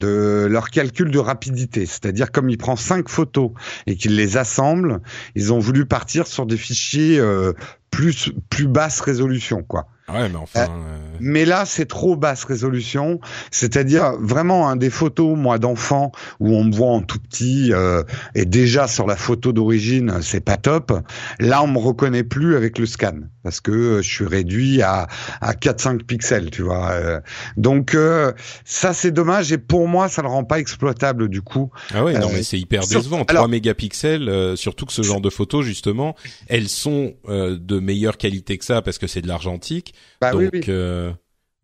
de 0.00 0.46
leur 0.50 0.70
calcul 0.70 1.10
de 1.10 1.18
rapidité, 1.18 1.86
c'est-à-dire 1.86 2.30
comme 2.30 2.50
il 2.50 2.58
prend 2.58 2.76
cinq 2.76 3.08
photos 3.08 3.50
et 3.86 3.96
qu'il 3.96 4.16
les 4.16 4.36
assemble, 4.36 5.00
ils 5.34 5.52
ont 5.52 5.58
voulu 5.58 5.86
partir 5.86 6.26
sur 6.26 6.46
des 6.46 6.56
fichiers 6.56 7.18
euh, 7.18 7.52
plus 7.94 8.32
plus 8.50 8.66
basse 8.66 9.00
résolution, 9.00 9.62
quoi. 9.62 9.86
Ouais, 10.12 10.28
mais 10.28 10.36
enfin. 10.36 10.64
euh, 10.64 10.98
Mais 11.18 11.46
là, 11.46 11.64
c'est 11.64 11.86
trop 11.86 12.14
basse 12.14 12.44
résolution. 12.44 13.20
C'est-à-dire 13.50 14.12
vraiment 14.20 14.68
un 14.68 14.76
des 14.76 14.90
photos, 14.90 15.34
moi, 15.34 15.58
d'enfant, 15.58 16.12
où 16.40 16.54
on 16.54 16.64
me 16.64 16.74
voit 16.74 16.88
en 16.90 17.00
tout 17.00 17.18
petit, 17.18 17.72
euh, 17.72 18.02
et 18.34 18.44
déjà 18.44 18.86
sur 18.86 19.06
la 19.06 19.16
photo 19.16 19.54
d'origine, 19.54 20.18
c'est 20.20 20.42
pas 20.44 20.58
top. 20.58 20.92
Là, 21.40 21.62
on 21.62 21.68
me 21.68 21.78
reconnaît 21.78 22.22
plus 22.24 22.54
avec 22.54 22.78
le 22.78 22.84
scan 22.84 23.14
parce 23.42 23.60
que 23.62 23.70
euh, 23.72 24.02
je 24.02 24.10
suis 24.10 24.26
réduit 24.26 24.82
à 24.82 25.06
à 25.40 25.52
4-5 25.54 26.02
pixels, 26.04 26.50
tu 26.50 26.60
vois. 26.62 26.90
Euh, 26.90 27.20
donc 27.56 27.94
euh, 27.94 28.32
ça, 28.66 28.92
c'est 28.92 29.10
dommage. 29.10 29.52
Et 29.52 29.58
pour 29.58 29.88
moi, 29.88 30.08
ça 30.10 30.20
le 30.20 30.28
rend 30.28 30.44
pas 30.44 30.58
exploitable 30.58 31.28
du 31.30 31.40
coup. 31.40 31.70
Ah 31.94 32.04
ouais, 32.04 32.12
non, 32.18 32.28
Euh, 32.28 32.32
mais 32.34 32.42
c'est 32.42 32.58
hyper 32.58 32.84
sur- 32.84 33.00
décevant. 33.00 33.24
3 33.24 33.30
alors- 33.30 33.48
mégapixels, 33.48 34.28
euh, 34.28 34.54
surtout 34.54 34.84
que 34.84 34.92
ce 34.92 35.00
genre 35.02 35.22
de 35.22 35.30
photos, 35.30 35.64
justement, 35.64 36.14
elles 36.48 36.68
sont 36.68 37.14
euh, 37.30 37.56
de 37.58 37.78
meilleure 37.84 38.16
qualité 38.16 38.58
que 38.58 38.64
ça 38.64 38.82
parce 38.82 38.98
que 38.98 39.06
c'est 39.06 39.22
de 39.22 39.28
l'argentique. 39.28 39.94
Bah 40.20 40.32
donc, 40.32 40.40
oui, 40.40 40.48
oui. 40.52 40.60
euh, 40.68 41.12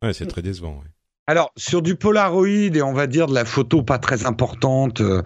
ouais, 0.03 0.13
c'est 0.13 0.27
très 0.27 0.43
décevant. 0.43 0.79
ouais. 0.79 0.91
Alors 1.31 1.53
sur 1.57 1.81
du 1.81 1.95
Polaroid 1.95 2.75
et 2.75 2.83
on 2.83 2.93
va 2.93 3.07
dire 3.07 3.29
de 3.29 3.35
la 3.35 3.45
photo 3.45 3.85
pas 3.85 3.99
très 3.99 4.27
importante, 4.27 5.01
euh, 5.01 5.23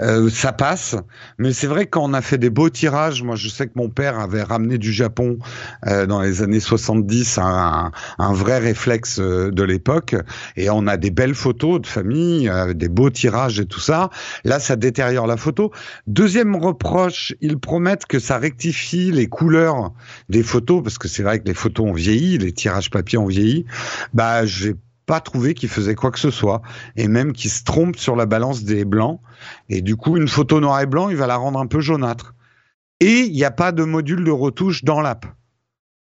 euh, 0.00 0.28
ça 0.28 0.52
passe. 0.52 0.96
Mais 1.38 1.54
c'est 1.54 1.66
vrai 1.66 1.86
que 1.86 1.92
quand 1.92 2.04
on 2.04 2.12
a 2.12 2.20
fait 2.20 2.36
des 2.36 2.50
beaux 2.50 2.68
tirages, 2.68 3.22
moi 3.22 3.36
je 3.36 3.48
sais 3.48 3.66
que 3.66 3.72
mon 3.74 3.88
père 3.88 4.20
avait 4.20 4.42
ramené 4.42 4.76
du 4.76 4.92
Japon 4.92 5.38
euh, 5.86 6.04
dans 6.04 6.20
les 6.20 6.42
années 6.42 6.60
70 6.60 7.38
un, 7.38 7.90
un 8.18 8.32
vrai 8.34 8.58
réflexe 8.58 9.18
euh, 9.18 9.50
de 9.50 9.62
l'époque 9.62 10.14
et 10.56 10.68
on 10.68 10.86
a 10.86 10.98
des 10.98 11.10
belles 11.10 11.34
photos 11.34 11.80
de 11.80 11.86
famille, 11.86 12.50
euh, 12.50 12.74
des 12.74 12.90
beaux 12.90 13.08
tirages 13.08 13.58
et 13.58 13.64
tout 13.64 13.80
ça. 13.80 14.10
Là 14.44 14.60
ça 14.60 14.76
détériore 14.76 15.26
la 15.26 15.38
photo. 15.38 15.72
Deuxième 16.06 16.54
reproche, 16.54 17.32
ils 17.40 17.58
promettent 17.58 18.04
que 18.04 18.18
ça 18.18 18.36
rectifie 18.36 19.10
les 19.10 19.26
couleurs 19.26 19.94
des 20.28 20.42
photos 20.42 20.82
parce 20.82 20.98
que 20.98 21.08
c'est 21.08 21.22
vrai 21.22 21.38
que 21.38 21.46
les 21.46 21.54
photos 21.54 21.86
ont 21.86 21.94
vieilli, 21.94 22.36
les 22.36 22.52
tirages 22.52 22.90
papier 22.90 23.16
ont 23.16 23.24
vieilli. 23.24 23.64
Bah 24.12 24.44
j'ai 24.44 24.74
pas 25.06 25.20
trouvé 25.20 25.54
qu'il 25.54 25.68
faisait 25.68 25.94
quoi 25.94 26.10
que 26.10 26.18
ce 26.18 26.30
soit 26.30 26.62
et 26.96 27.08
même 27.08 27.32
qu'il 27.32 27.50
se 27.50 27.62
trompe 27.64 27.96
sur 27.96 28.16
la 28.16 28.26
balance 28.26 28.64
des 28.64 28.84
blancs. 28.84 29.20
Et 29.68 29.80
du 29.80 29.96
coup 29.96 30.16
une 30.16 30.28
photo 30.28 30.60
noir 30.60 30.80
et 30.80 30.86
blanc 30.86 31.08
il 31.10 31.16
va 31.16 31.26
la 31.26 31.36
rendre 31.36 31.58
un 31.60 31.66
peu 31.66 31.80
jaunâtre. 31.80 32.34
Et 33.00 33.20
il 33.20 33.32
n'y 33.32 33.44
a 33.44 33.50
pas 33.50 33.72
de 33.72 33.84
module 33.84 34.24
de 34.24 34.30
retouche 34.30 34.82
dans 34.84 35.00
l'app. 35.00 35.26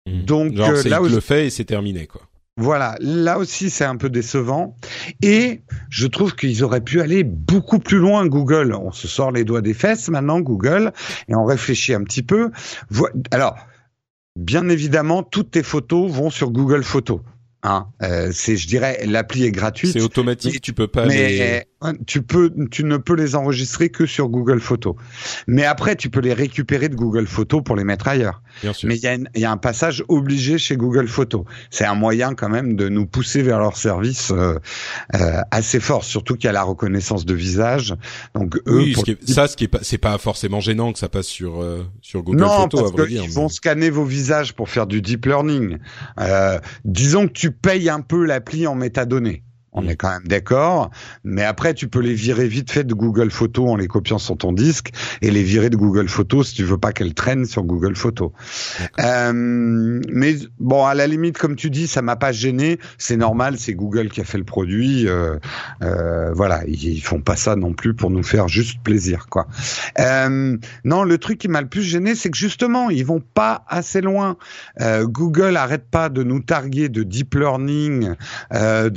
Donc, 0.07 0.55
Genre, 0.55 0.69
euh, 0.69 0.83
là 0.85 0.99
il 1.03 1.05
où- 1.11 1.15
le 1.15 1.19
fait 1.19 1.47
et 1.47 1.49
c'est 1.49 1.65
terminé, 1.65 2.07
quoi. 2.07 2.21
voilà. 2.57 2.95
Là 2.99 3.37
aussi 3.37 3.69
c'est 3.69 3.83
un 3.85 3.95
peu 3.97 4.09
décevant. 4.09 4.75
Et 5.21 5.61
je 5.89 6.07
trouve 6.07 6.35
qu'ils 6.35 6.63
auraient 6.63 6.81
pu 6.83 6.99
aller 7.01 7.23
beaucoup 7.23 7.79
plus 7.79 7.97
loin 7.99 8.25
Google. 8.25 8.73
On 8.73 8.91
se 8.91 9.07
sort 9.07 9.31
les 9.31 9.43
doigts 9.43 9.61
des 9.61 9.73
fesses 9.75 10.09
maintenant 10.09 10.39
Google 10.39 10.93
et 11.27 11.35
on 11.35 11.45
réfléchit 11.45 11.93
un 11.93 12.03
petit 12.03 12.23
peu. 12.23 12.49
Alors 13.31 13.55
bien 14.35 14.67
évidemment 14.69 15.21
toutes 15.21 15.51
tes 15.51 15.63
photos 15.63 16.09
vont 16.11 16.29
sur 16.29 16.49
Google 16.49 16.83
Photos 16.83 17.19
hein. 17.63 17.87
Euh, 18.01 18.31
c'est 18.33 18.57
je 18.57 18.67
dirais 18.67 19.05
l'appli 19.05 19.43
est 19.45 19.51
gratuite 19.51 19.93
C'est 19.93 20.01
automatique, 20.01 20.53
mais- 20.55 20.59
tu 20.59 20.73
peux 20.73 20.87
pas 20.87 21.05
mais 21.05 21.27
les... 21.29 21.63
tu 22.05 22.21
peux, 22.21 22.51
tu 22.71 22.83
ne 22.83 22.97
peux 22.97 23.15
les 23.15 23.35
enregistrer 23.35 23.89
que 23.89 24.05
sur 24.05 24.27
Google 24.27 24.59
Photos. 24.59 24.95
Mais 25.47 25.63
après, 25.65 25.95
tu 25.95 26.09
peux 26.09 26.19
les 26.19 26.33
récupérer 26.33 26.89
de 26.89 26.95
Google 26.95 27.25
Photos 27.25 27.61
pour 27.63 27.75
les 27.75 27.83
mettre 27.85 28.07
ailleurs. 28.07 28.41
Bien 28.61 28.73
sûr. 28.73 28.87
Mais 28.89 28.97
il 28.97 29.27
y, 29.35 29.39
y 29.41 29.45
a 29.45 29.51
un 29.51 29.57
passage 29.57 30.03
obligé 30.09 30.57
chez 30.57 30.75
Google 30.75 31.07
Photos. 31.07 31.45
C'est 31.69 31.85
un 31.85 31.95
moyen 31.95 32.33
quand 32.35 32.49
même 32.49 32.75
de 32.75 32.89
nous 32.89 33.05
pousser 33.05 33.41
vers 33.43 33.59
leur 33.59 33.77
service 33.77 34.31
euh, 34.31 34.59
euh, 35.15 35.41
assez 35.51 35.79
fort, 35.79 36.03
surtout 36.03 36.35
qu'il 36.35 36.45
y 36.45 36.49
a 36.49 36.51
la 36.53 36.63
reconnaissance 36.63 37.25
de 37.25 37.33
visage. 37.33 37.95
Donc 38.35 38.57
eux, 38.67 38.77
Oui, 38.77 38.91
pour 38.93 39.05
ce 39.05 39.11
qui 39.11 39.11
est- 39.11 39.31
ça, 39.31 39.47
ce 39.47 39.55
qui 39.55 39.63
est 39.65 39.67
pas, 39.69 39.79
c'est 39.81 39.97
pas 39.97 40.17
forcément 40.17 40.59
gênant 40.59 40.91
que 40.91 40.99
ça 40.99 41.07
passe 41.09 41.27
sur 41.27 41.61
euh, 41.61 41.85
sur 42.01 42.23
Google 42.23 42.39
non, 42.41 42.63
Photos, 42.63 42.91
à 42.91 42.95
parce 42.95 43.07
dire. 43.09 43.21
mais- 43.23 43.29
vont 43.29 43.47
scanner 43.49 43.89
vos 43.89 44.03
visages 44.05 44.53
pour 44.53 44.69
faire 44.69 44.85
du 44.87 45.01
deep 45.01 45.25
learning. 45.25 45.77
Euh, 46.19 46.59
disons 46.83 47.27
que 47.27 47.33
tu 47.33 47.51
payes 47.51 47.89
un 47.89 48.01
peu 48.01 48.25
l'appli 48.25 48.67
en 48.67 48.75
métadonnées. 48.75 49.43
On 49.71 49.83
Mm. 49.83 49.89
est 49.89 49.95
quand 49.95 50.09
même 50.09 50.27
d'accord, 50.27 50.89
mais 51.23 51.43
après 51.43 51.73
tu 51.73 51.87
peux 51.87 51.99
les 51.99 52.13
virer 52.13 52.47
vite 52.47 52.71
fait 52.71 52.83
de 52.83 52.93
Google 52.93 53.29
Photos 53.29 53.69
en 53.69 53.75
les 53.75 53.87
copiant 53.87 54.17
sur 54.17 54.37
ton 54.37 54.51
disque 54.51 54.91
et 55.21 55.29
les 55.31 55.43
virer 55.43 55.69
de 55.69 55.75
Google 55.75 56.09
Photos 56.09 56.49
si 56.49 56.55
tu 56.55 56.63
veux 56.63 56.77
pas 56.77 56.91
qu'elles 56.91 57.13
traînent 57.13 57.45
sur 57.45 57.63
Google 57.63 57.95
Photos. 57.95 58.31
Euh, 58.99 59.31
mais 59.33 60.35
bon, 60.59 60.85
à 60.85 60.95
la 60.95 61.07
limite, 61.07 61.37
comme 61.37 61.55
tu 61.55 61.69
dis, 61.69 61.87
ça 61.87 62.01
m'a 62.01 62.15
pas 62.15 62.31
gêné. 62.31 62.79
C'est 62.97 63.17
normal, 63.17 63.59
c'est 63.59 63.73
Google 63.73 64.09
qui 64.09 64.21
a 64.21 64.23
fait 64.23 64.37
le 64.37 64.43
produit. 64.43 65.07
Euh, 65.07 65.37
euh, 65.83 66.31
voilà, 66.33 66.63
ils, 66.67 66.99
font 67.01 67.21
pas 67.21 67.35
ça 67.35 67.55
non 67.55 67.73
plus 67.73 67.93
pour 67.93 68.09
nous 68.09 68.23
faire 68.23 68.47
juste 68.47 68.81
plaisir, 68.83 69.27
quoi. 69.29 69.47
Non, 69.97 71.03
le 71.03 71.17
truc 71.17 71.39
qui 71.39 71.47
m'a 71.47 71.61
le 71.61 71.67
plus 71.67 71.83
gêné, 71.83 72.15
c'est 72.15 72.29
que 72.29 72.37
justement, 72.37 72.89
ils 72.89 73.05
vont 73.05 73.21
pas 73.21 73.63
assez 73.67 74.01
loin. 74.01 74.37
Google 74.79 75.57
arrête 75.57 75.85
pas 75.89 76.09
de 76.09 76.23
nous 76.23 76.39
targuer 76.41 76.89
de 76.89 77.03
deep 77.03 77.35
learning, 77.35 78.15
euh, 78.53 78.89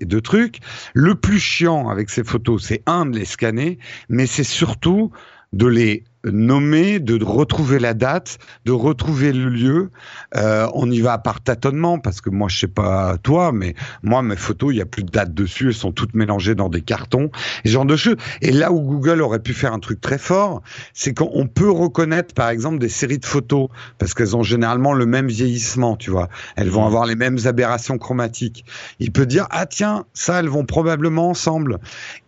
et 0.00 0.04
de 0.04 0.20
trucs. 0.20 0.58
Le 0.94 1.14
plus 1.14 1.38
chiant 1.38 1.88
avec 1.88 2.10
ces 2.10 2.24
photos, 2.24 2.64
c'est 2.64 2.82
un 2.86 3.06
de 3.06 3.18
les 3.18 3.24
scanner, 3.24 3.78
mais 4.08 4.26
c'est 4.26 4.44
surtout 4.44 5.12
de 5.52 5.66
les 5.66 6.04
nommer, 6.30 6.98
de 6.98 7.22
retrouver 7.22 7.78
la 7.78 7.94
date, 7.94 8.38
de 8.64 8.72
retrouver 8.72 9.32
le 9.32 9.48
lieu. 9.48 9.90
Euh, 10.36 10.66
on 10.74 10.90
y 10.90 11.00
va 11.00 11.18
par 11.18 11.40
tâtonnement 11.40 11.98
parce 11.98 12.20
que 12.20 12.30
moi 12.30 12.48
je 12.48 12.58
sais 12.58 12.66
pas 12.66 13.16
toi, 13.22 13.52
mais 13.52 13.74
moi 14.02 14.22
mes 14.22 14.36
photos 14.36 14.72
il 14.72 14.78
y 14.78 14.80
a 14.80 14.86
plus 14.86 15.04
de 15.04 15.10
date 15.10 15.34
dessus, 15.34 15.68
elles 15.68 15.74
sont 15.74 15.92
toutes 15.92 16.14
mélangées 16.14 16.54
dans 16.54 16.68
des 16.68 16.80
cartons, 16.80 17.30
ce 17.64 17.70
genre 17.70 17.84
de 17.84 17.96
choses. 17.96 18.16
Et 18.42 18.52
là 18.52 18.72
où 18.72 18.80
Google 18.80 19.22
aurait 19.22 19.40
pu 19.40 19.52
faire 19.52 19.72
un 19.72 19.78
truc 19.78 20.00
très 20.00 20.18
fort, 20.18 20.62
c'est 20.92 21.14
qu'on 21.14 21.46
peut 21.46 21.70
reconnaître 21.70 22.34
par 22.34 22.48
exemple 22.48 22.78
des 22.78 22.88
séries 22.88 23.18
de 23.18 23.26
photos 23.26 23.68
parce 23.98 24.14
qu'elles 24.14 24.36
ont 24.36 24.42
généralement 24.42 24.92
le 24.92 25.06
même 25.06 25.28
vieillissement, 25.28 25.96
tu 25.96 26.10
vois. 26.10 26.28
Elles 26.56 26.70
vont 26.70 26.86
avoir 26.86 27.06
les 27.06 27.16
mêmes 27.16 27.38
aberrations 27.44 27.98
chromatiques. 27.98 28.64
Il 28.98 29.12
peut 29.12 29.26
dire 29.26 29.46
ah 29.50 29.66
tiens 29.66 30.04
ça 30.14 30.40
elles 30.40 30.48
vont 30.48 30.64
probablement 30.64 31.30
ensemble. 31.30 31.78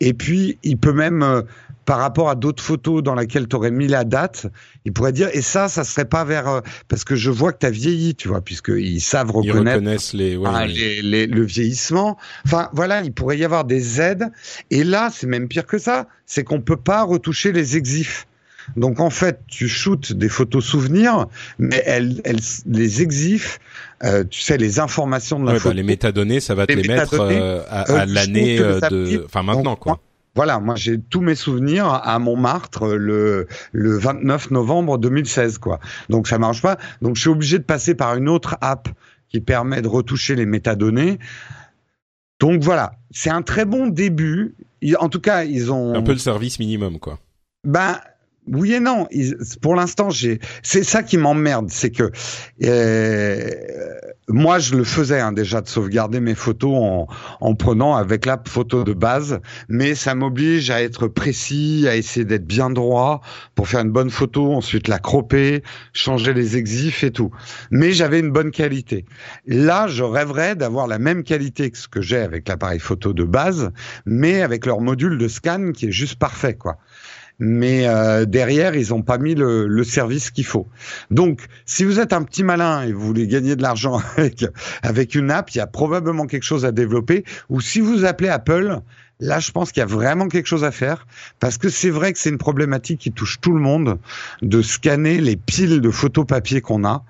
Et 0.01 0.15
puis 0.15 0.59
il 0.63 0.77
peut 0.79 0.93
même 0.93 1.23
euh, 1.23 1.43
par 1.87 1.99
rapport 1.99 2.29
à 2.29 2.35
d'autres 2.35 2.63
photos 2.63 3.03
dans 3.03 3.15
lesquelles 3.15 3.49
tu 3.49 3.57
aurais 3.57 3.71
mis 3.71 3.87
la 3.89 4.05
date, 4.05 4.47
il 4.85 4.93
pourrait 4.93 5.13
dire 5.13 5.29
et 5.33 5.41
ça, 5.41 5.69
ça 5.69 5.85
serait 5.85 6.05
pas 6.05 6.25
vers 6.25 6.49
euh, 6.49 6.61
parce 6.89 7.05
que 7.05 7.15
je 7.17 7.31
vois 7.31 7.53
que 7.53 7.59
tu 7.61 7.67
as 7.67 7.71
vieilli, 7.71 8.15
tu 8.15 8.29
vois, 8.29 8.41
puisqu'ils 8.43 9.01
savent 9.01 9.29
Ils 9.43 9.51
reconnaître 9.53 9.79
reconnaissent 9.79 10.13
les. 10.13 10.37
ouais, 10.37 10.49
ah, 10.53 10.63
ouais. 10.63 10.67
les- 10.69 11.01
les- 11.03 11.27
le 11.27 11.43
vieillissement. 11.45 12.19
Enfin 12.45 12.69
voilà, 12.73 13.01
il 13.03 13.13
pourrait 13.13 13.39
y 13.39 13.45
avoir 13.45 13.65
des 13.65 14.01
aides. 14.01 14.27
Et 14.71 14.85
là, 14.85 15.11
c'est 15.13 15.27
même 15.29 15.49
pire 15.49 15.65
que 15.65 15.79
ça, 15.79 16.07
c'est 16.27 16.45
qu'on 16.45 16.61
peut 16.61 16.77
pas 16.77 17.03
retoucher 17.05 17.53
les 17.53 17.77
exifs. 17.77 18.27
Donc 18.77 18.99
en 18.99 19.11
fait, 19.11 19.39
tu 19.47 19.69
shootes 19.69 20.13
des 20.13 20.29
photos 20.29 20.65
souvenirs, 20.65 21.27
mais 21.61 21.81
elles, 21.87 22.21
elles, 22.25 22.41
les 22.67 23.01
exifs, 23.01 23.61
euh, 24.03 24.25
tu 24.29 24.41
sais, 24.41 24.57
les 24.57 24.81
informations 24.81 25.39
de 25.39 25.45
la 25.45 25.53
Ouais, 25.53 25.59
bah, 25.59 25.63
photo. 25.63 25.77
les 25.77 25.85
métadonnées, 25.85 26.41
ça 26.41 26.57
va 26.57 26.67
te 26.67 26.73
Les 26.73 26.89
mettre 26.89 27.15
euh, 27.21 27.63
à, 27.71 28.07
l'année 28.07 28.59
euh, 28.59 28.81
de, 28.91 29.23
enfin 29.25 29.45
maintenant 29.45 29.77
quoi. 29.77 30.01
Voilà, 30.37 30.61
moi 30.61 30.75
j'ai 30.77 31.01
tous 31.01 31.23
mes 31.23 31.35
souvenirs 31.35 31.87
à 31.87 32.19
Montmartre 32.19 32.85
euh, 32.87 32.97
le 32.97 33.47
le 33.73 33.97
29 33.97 34.51
novembre 34.51 34.99
2016 34.99 35.59
quoi. 35.59 35.81
Donc 36.11 36.29
ça 36.29 36.39
marche 36.39 36.63
pas. 36.63 36.77
Donc 37.03 37.17
je 37.17 37.23
suis 37.23 37.31
obligé 37.31 37.59
de 37.59 37.65
passer 37.65 37.95
par 37.95 38.15
une 38.17 38.29
autre 38.29 38.57
app 38.61 38.89
qui 39.29 39.41
permet 39.41 39.83
de 39.83 39.89
retoucher 39.89 40.37
les 40.37 40.47
métadonnées. 40.47 41.19
Donc 42.39 42.63
voilà, 42.63 42.93
c'est 43.11 43.31
un 43.31 43.43
très 43.43 43.65
bon 43.65 43.87
début. 43.87 44.55
En 45.01 45.09
tout 45.09 45.21
cas, 45.21 45.45
ils 45.45 45.73
ont 45.73 45.95
Un 45.95 46.03
peu 46.03 46.13
le 46.13 46.19
service 46.19 46.59
minimum 46.59 46.99
quoi. 46.99 47.19
ben 47.65 47.97
oui 48.49 48.75
et 48.75 48.81
non. 48.81 49.07
Pour 49.61 49.75
l'instant, 49.75 50.11
j'ai. 50.11 50.41
C'est 50.63 50.85
ça 50.85 51.03
qui 51.03 51.19
m'emmerde, 51.19 51.69
c'est 51.71 51.91
que 51.91 52.11
euh, 52.63 53.51
moi, 54.29 54.59
je 54.59 54.75
le 54.75 54.85
faisais 54.85 55.21
hein, 55.21 55.33
déjà 55.33 55.61
de 55.61 55.69
sauvegarder 55.69 56.21
mes 56.21 56.35
photos 56.35 56.75
en, 56.75 57.07
en 57.41 57.55
prenant 57.55 57.95
avec 57.95 58.27
l'app 58.27 58.49
photo 58.49 58.85
de 58.85 58.93
base, 58.93 59.41
mais 59.69 59.95
ça 59.95 60.15
m'oblige 60.15 60.71
à 60.71 60.83
être 60.83 61.07
précis, 61.07 61.87
à 61.89 61.97
essayer 61.97 62.25
d'être 62.25 62.47
bien 62.47 62.71
droit 62.71 63.21
pour 63.55 63.69
faire 63.69 63.81
une 63.81 63.93
bonne 63.93 64.11
photo, 64.11 64.53
ensuite 64.53 64.89
la 64.89 64.99
cropper, 64.99 65.63
changer 65.93 66.35
les 66.35 66.57
exifs 66.57 67.05
et 67.05 67.13
tout. 67.13 67.31
Mais 67.71 67.93
j'avais 67.93 68.19
une 68.21 68.31
bonne 68.31 68.51
qualité. 68.51 69.05
Là, 69.47 69.87
je 69.87 70.03
rêverais 70.03 70.57
d'avoir 70.57 70.87
la 70.87 70.99
même 70.99 71.23
qualité 71.23 71.71
que 71.71 71.79
ce 71.79 71.89
que 71.89 72.01
j'ai 72.01 72.19
avec 72.19 72.49
l'appareil 72.49 72.81
photo 72.81 73.13
de 73.13 73.25
base, 73.25 73.71
mais 74.07 74.43
avec 74.43 74.67
leur 74.67 74.81
module 74.81 75.19
de 75.19 75.29
scan 75.29 75.73
qui 75.73 75.87
est 75.87 75.93
juste 75.93 76.19
parfait, 76.19 76.55
quoi 76.55 76.79
mais 77.39 77.87
euh, 77.87 78.25
derrière 78.25 78.77
ils 78.77 78.95
ont 78.95 79.03
pas 79.03 79.19
mis 79.19 79.35
le, 79.35 79.67
le 79.67 79.85
service 79.85 80.31
qu'il 80.31 80.47
faut. 80.47 80.67
Donc, 81.11 81.47
si 81.65 81.85
vous 81.85 82.01
êtes 82.01 82.13
un 82.13 82.23
petit 82.23 82.43
malin 82.43 82.83
et 82.83 82.93
vous 82.93 83.01
voulez 83.01 83.27
gagner 83.27 83.57
de 83.57 83.63
l'argent 83.63 84.01
avec 84.17 84.45
avec 84.83 85.15
une 85.15 85.31
app, 85.31 85.51
il 85.51 85.59
y 85.59 85.61
a 85.61 85.67
probablement 85.67 86.27
quelque 86.27 86.45
chose 86.45 86.65
à 86.65 86.73
développer. 86.73 87.25
Ou 87.49 87.61
si 87.61 87.81
vous 87.81 88.05
appelez 88.05 88.29
Apple, 88.29 88.81
là, 89.21 89.41
je 89.41 89.51
pense 89.51 89.73
qu'il 89.73 89.81
y 89.81 89.85
a 89.85 89.87
vraiment 89.87 90.29
quelque 90.29 90.47
chose 90.47 90.65
à 90.65 90.71
faire 90.71 91.07
parce 91.41 91.59
que 91.59 91.69
c'est 91.69 91.91
vrai 91.91 92.13
que 92.13 92.19
c'est 92.19 92.31
une 92.31 92.39
problématique 92.39 93.01
qui 93.01 93.13
touche 93.13 93.41
tout 93.41 93.53
le 93.53 93.61
monde 93.61 93.99
de 94.43 94.63
scanner 94.63 95.21
les 95.21 95.37
piles 95.37 95.81
de 95.81 95.91
photos 95.91 96.27
papier 96.27 96.61
qu'on 96.61 96.85
a. 96.85 97.05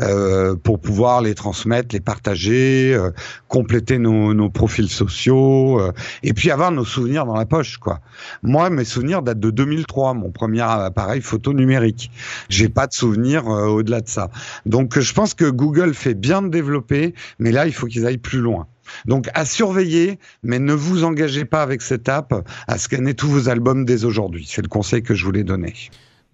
euh, 0.00 0.54
pour 0.56 0.80
pouvoir 0.80 1.22
les 1.22 1.34
transmettre, 1.34 1.88
les 1.92 2.00
partager, 2.00 2.94
euh, 2.94 3.10
compléter 3.48 3.98
nos, 3.98 4.34
nos 4.34 4.50
profils 4.50 4.88
sociaux, 4.88 5.80
euh, 5.80 5.92
et 6.22 6.32
puis 6.32 6.50
avoir 6.50 6.70
nos 6.70 6.84
souvenirs 6.84 7.26
dans 7.26 7.36
la 7.36 7.46
poche, 7.46 7.78
quoi. 7.78 8.00
Moi, 8.42 8.70
mes 8.70 8.84
souvenirs 8.84 9.22
datent 9.22 9.40
de 9.40 9.50
2003, 9.50 10.14
mon 10.14 10.30
premier 10.30 10.60
appareil 10.60 11.20
photo 11.20 11.52
numérique. 11.52 12.10
J'ai 12.48 12.68
pas 12.68 12.86
de 12.86 12.92
souvenirs 12.92 13.48
euh, 13.48 13.66
au-delà 13.66 14.00
de 14.00 14.08
ça. 14.08 14.30
Donc, 14.66 14.98
je 14.98 15.12
pense 15.12 15.34
que 15.34 15.46
Google 15.46 15.94
fait 15.94 16.14
bien 16.14 16.42
de 16.42 16.48
développer, 16.48 17.14
mais 17.38 17.52
là, 17.52 17.66
il 17.66 17.72
faut 17.72 17.86
qu'ils 17.86 18.06
aillent 18.06 18.18
plus 18.18 18.40
loin. 18.40 18.66
Donc, 19.06 19.28
à 19.34 19.44
surveiller, 19.44 20.18
mais 20.42 20.58
ne 20.58 20.72
vous 20.72 21.04
engagez 21.04 21.44
pas 21.44 21.62
avec 21.62 21.82
cette 21.82 22.08
app 22.08 22.34
à 22.66 22.78
scanner 22.78 23.14
tous 23.14 23.28
vos 23.28 23.48
albums 23.48 23.84
dès 23.84 24.04
aujourd'hui. 24.04 24.46
C'est 24.48 24.62
le 24.62 24.68
conseil 24.68 25.02
que 25.02 25.14
je 25.14 25.24
voulais 25.24 25.44
donner. 25.44 25.74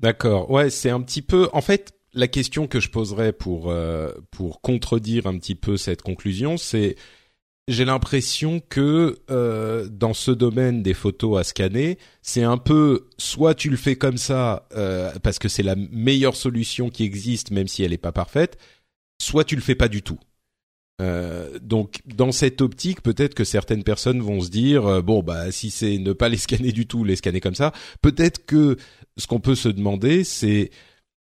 D'accord. 0.01 0.51
Ouais, 0.51 0.71
c'est 0.71 0.90
un 0.90 1.01
petit 1.01 1.23
peu. 1.23 1.49
En 1.53 1.61
fait, 1.61 1.95
la 2.12 2.29
question 2.29 2.67
que 2.67 2.81
je 2.81 2.90
poserais 2.90 3.33
pour 3.33 3.71
euh, 3.71 4.12
pour 4.31 4.61
contredire 4.61 5.27
un 5.27 5.38
petit 5.38 5.55
peu 5.55 5.77
cette 5.77 6.03
conclusion, 6.03 6.57
c'est 6.57 6.97
j'ai 7.67 7.85
l'impression 7.85 8.61
que 8.61 9.19
euh, 9.31 9.88
dans 9.88 10.12
ce 10.12 10.31
domaine 10.31 10.83
des 10.83 10.95
photos 10.95 11.40
à 11.40 11.45
scanner, 11.45 11.99
c'est 12.23 12.43
un 12.43 12.59
peu 12.59 13.09
soit 13.17 13.55
tu 13.55 13.71
le 13.71 13.77
fais 13.77 13.97
comme 13.97 14.19
ça 14.19 14.69
euh, 14.77 15.12
parce 15.23 15.38
que 15.38 15.49
c'est 15.49 15.62
la 15.62 15.75
meilleure 15.77 16.37
solution 16.37 16.90
qui 16.90 17.05
existe, 17.05 17.51
même 17.51 17.69
si 17.69 17.83
elle 17.83 17.93
n'est 17.93 17.99
pas 17.99 18.12
parfaite, 18.12 18.59
soit 19.21 19.45
tu 19.45 19.57
le 19.57 19.62
fais 19.62 19.75
pas 19.75 19.88
du 19.88 20.03
tout. 20.03 20.19
Euh, 21.01 21.59
donc 21.61 22.03
dans 22.07 22.31
cette 22.31 22.61
optique, 22.61 23.03
peut-être 23.03 23.35
que 23.35 23.43
certaines 23.43 23.83
personnes 23.83 24.21
vont 24.21 24.41
se 24.41 24.49
dire 24.49 24.87
euh, 24.87 25.03
bon 25.03 25.25
bah 25.25 25.51
si 25.51 25.71
c'est 25.71 25.99
ne 25.99 26.13
pas 26.13 26.29
les 26.29 26.37
scanner 26.37 26.71
du 26.71 26.87
tout, 26.87 27.03
les 27.03 27.17
scanner 27.17 27.41
comme 27.41 27.57
ça, 27.57 27.73
peut-être 28.01 28.47
que 28.47 28.77
ce 29.17 29.27
qu'on 29.27 29.41
peut 29.41 29.57
se 29.57 29.69
demander 29.69 30.23
c'est 30.23 30.71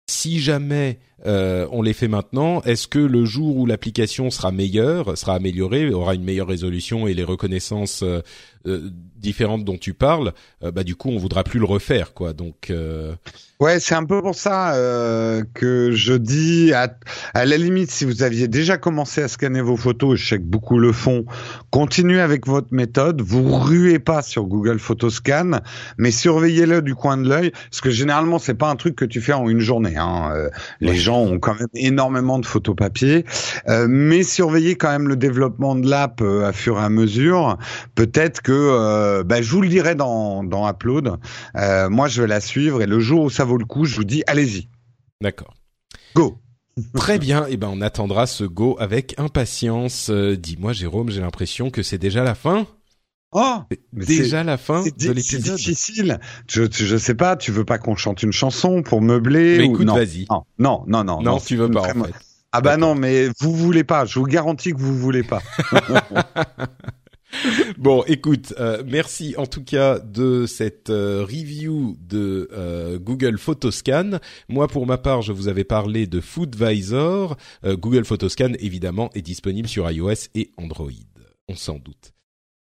si 0.10 0.40
jamais 0.40 1.00
euh, 1.26 1.68
on 1.72 1.82
les 1.82 1.94
fait 1.94 2.08
maintenant, 2.08 2.62
est-ce 2.64 2.88
que 2.88 3.00
le 3.00 3.26
jour 3.26 3.56
où 3.58 3.66
l'application 3.66 4.30
sera 4.30 4.52
meilleure, 4.52 5.18
sera 5.18 5.36
améliorée, 5.36 5.90
aura 5.90 6.14
une 6.14 6.24
meilleure 6.24 6.48
résolution 6.48 7.08
et 7.08 7.14
les 7.14 7.24
reconnaissances 7.24 8.04
euh, 8.04 8.22
euh, 8.68 8.90
différentes 9.16 9.64
dont 9.64 9.78
tu 9.78 9.94
parles, 9.94 10.34
euh, 10.64 10.72
bah 10.72 10.84
du 10.84 10.96
coup 10.96 11.10
on 11.10 11.18
voudra 11.18 11.44
plus 11.44 11.60
le 11.60 11.66
refaire 11.66 12.14
quoi. 12.14 12.34
Donc 12.34 12.70
euh, 12.70 13.14
Ouais, 13.62 13.80
c'est 13.80 13.96
un 13.96 14.04
peu 14.04 14.22
pour 14.22 14.36
ça 14.36 14.76
euh, 14.76 15.44
que 15.54 15.92
je 15.94 16.14
dis, 16.14 16.74
à, 16.74 16.94
à 17.34 17.46
la 17.46 17.58
limite, 17.58 17.90
si 17.90 18.04
vous 18.04 18.22
aviez 18.22 18.48
déjà 18.50 18.78
commencé 18.78 19.22
à 19.22 19.28
scanner 19.30 19.62
vos 19.62 19.78
photos, 19.78 20.20
je 20.20 20.28
sais 20.28 20.38
que 20.38 20.44
beaucoup 20.44 20.78
le 20.78 20.92
font, 20.92 21.26
continuez 21.70 22.20
avec 22.20 22.46
votre 22.48 22.74
méthode, 22.74 23.22
vous 23.22 23.58
ruez 23.58 24.00
pas 24.00 24.22
sur 24.22 24.44
Google 24.44 24.80
Photoscan, 24.80 25.62
mais 25.98 26.12
surveillez-le 26.12 26.82
du 26.82 26.96
coin 26.96 27.16
de 27.18 27.30
l'œil, 27.30 27.52
parce 27.72 27.80
que 27.82 27.92
généralement, 27.92 28.40
c'est 28.40 28.56
pas 28.56 28.70
un 28.70 28.76
truc 28.76 28.96
que 28.96 29.06
tu 29.06 29.22
fais 29.22 29.34
en 29.34 29.48
une 29.48 29.62
journée. 29.62 29.96
Hein. 29.96 30.50
Les 30.82 30.90
Ouais. 30.90 30.96
Gens 31.06 31.20
ont 31.20 31.40
quand 31.40 31.56
même 31.56 31.68
énormément 31.74 32.40
de 32.40 32.46
photos 32.46 32.76
papier, 32.76 33.26
euh, 33.70 33.88
mais 33.90 34.24
surveillez 34.24 34.76
quand 34.76 34.92
même 34.92 35.08
le 35.08 35.16
développement 35.16 35.76
de 35.76 35.90
l'app 35.90 36.22
euh, 36.22 36.46
à 36.46 36.52
fur 36.52 36.78
et 36.78 36.84
à 36.84 36.90
mesure. 36.90 37.58
Peut-être 37.96 38.42
que, 38.42 38.52
euh, 38.52 39.24
bah, 39.24 39.42
je 39.42 39.52
vous 39.52 39.62
le 39.62 39.70
dirai 39.70 39.96
dans, 39.96 40.44
dans 40.44 40.70
Upload, 40.70 41.18
moi, 41.90 42.08
je 42.08 42.22
vais 42.22 42.28
la 42.28 42.42
suivre 42.42 42.82
et 42.82 42.88
le 42.88 43.00
jour 43.00 43.24
où 43.24 43.30
ça 43.30 43.46
vaut 43.46 43.58
le 43.58 43.66
coup, 43.66 43.86
je 43.86 43.96
vous 43.96 44.04
dis, 44.04 44.24
allez-y, 44.28 44.68
d'accord. 45.22 45.54
go. 46.16 46.38
Très 46.94 47.20
bien, 47.20 47.46
et 47.48 47.56
ben 47.56 47.70
on 47.72 47.80
attendra 47.80 48.28
ce 48.28 48.44
go 48.44 48.76
avec 48.80 49.18
impatience. 49.18 50.10
Euh, 50.10 50.36
Dis-moi 50.36 50.74
Jérôme, 50.74 51.10
j'ai 51.10 51.22
l'impression 51.22 51.70
que 51.70 51.82
c'est 51.82 51.98
déjà 51.98 52.22
la 52.24 52.36
fin. 52.36 52.68
Oh, 53.38 53.58
déjà 53.92 54.46
la 54.46 54.56
fin 54.56 54.82
de 54.82 55.12
l'épisode. 55.12 55.24
C'est 55.26 55.56
difficile. 55.56 56.20
Je, 56.48 56.64
je 56.72 56.96
sais 56.96 57.16
pas. 57.16 57.36
Tu 57.36 57.52
veux 57.52 57.66
pas 57.66 57.78
qu'on 57.78 57.98
chante 57.98 58.24
une 58.24 58.32
chanson 58.32 58.82
pour 58.82 59.02
meubler 59.02 59.58
mais 59.58 59.68
ou 59.68 59.74
écoute, 59.74 59.88
non? 59.88 59.96
vas-y. 59.96 60.26
Non, 60.30 60.46
non, 60.58 60.86
non, 60.88 61.04
non. 61.04 61.22
Non, 61.22 61.40
tu 61.40 61.58
veux 61.58 61.70
pas 61.70 61.82
en 61.82 62.04
fait. 62.06 62.14
Ah 62.54 62.62
bah 62.62 62.78
non, 62.78 62.96
mais 62.96 63.28
vous 63.42 63.54
voulez 63.54 63.84
pas. 63.84 64.06
Je 64.06 64.20
vous 64.20 64.26
garantis 64.26 64.72
que 64.72 64.80
vous 64.80 64.98
voulez 64.98 65.24
pas. 65.24 65.42
bon, 67.78 68.06
écoute, 68.08 68.54
euh, 68.58 68.82
merci 68.88 69.36
en 69.38 69.48
tout 69.48 69.66
cas 69.66 70.00
de 70.00 70.46
cette 70.46 70.90
euh, 70.90 71.26
review 71.26 71.98
de 72.00 72.48
euh, 72.54 73.00
Google 73.00 73.38
Photoscan. 73.38 74.12
Moi, 74.48 74.70
pour 74.70 74.88
ma 74.88 74.98
part, 74.98 75.22
je 75.22 75.34
vous 75.34 75.50
avais 75.50 75.66
parlé 75.66 76.08
de 76.08 76.22
Foodvisor. 76.22 77.36
Google 77.66 78.06
Photoscan, 78.06 78.54
évidemment, 78.60 79.10
est 79.14 79.22
disponible 79.22 79.68
sur 79.68 79.92
iOS 79.92 80.30
et 80.36 80.52
Android. 80.56 80.92
On 81.50 81.58
s'en 81.58 81.80
doute. 81.80 82.15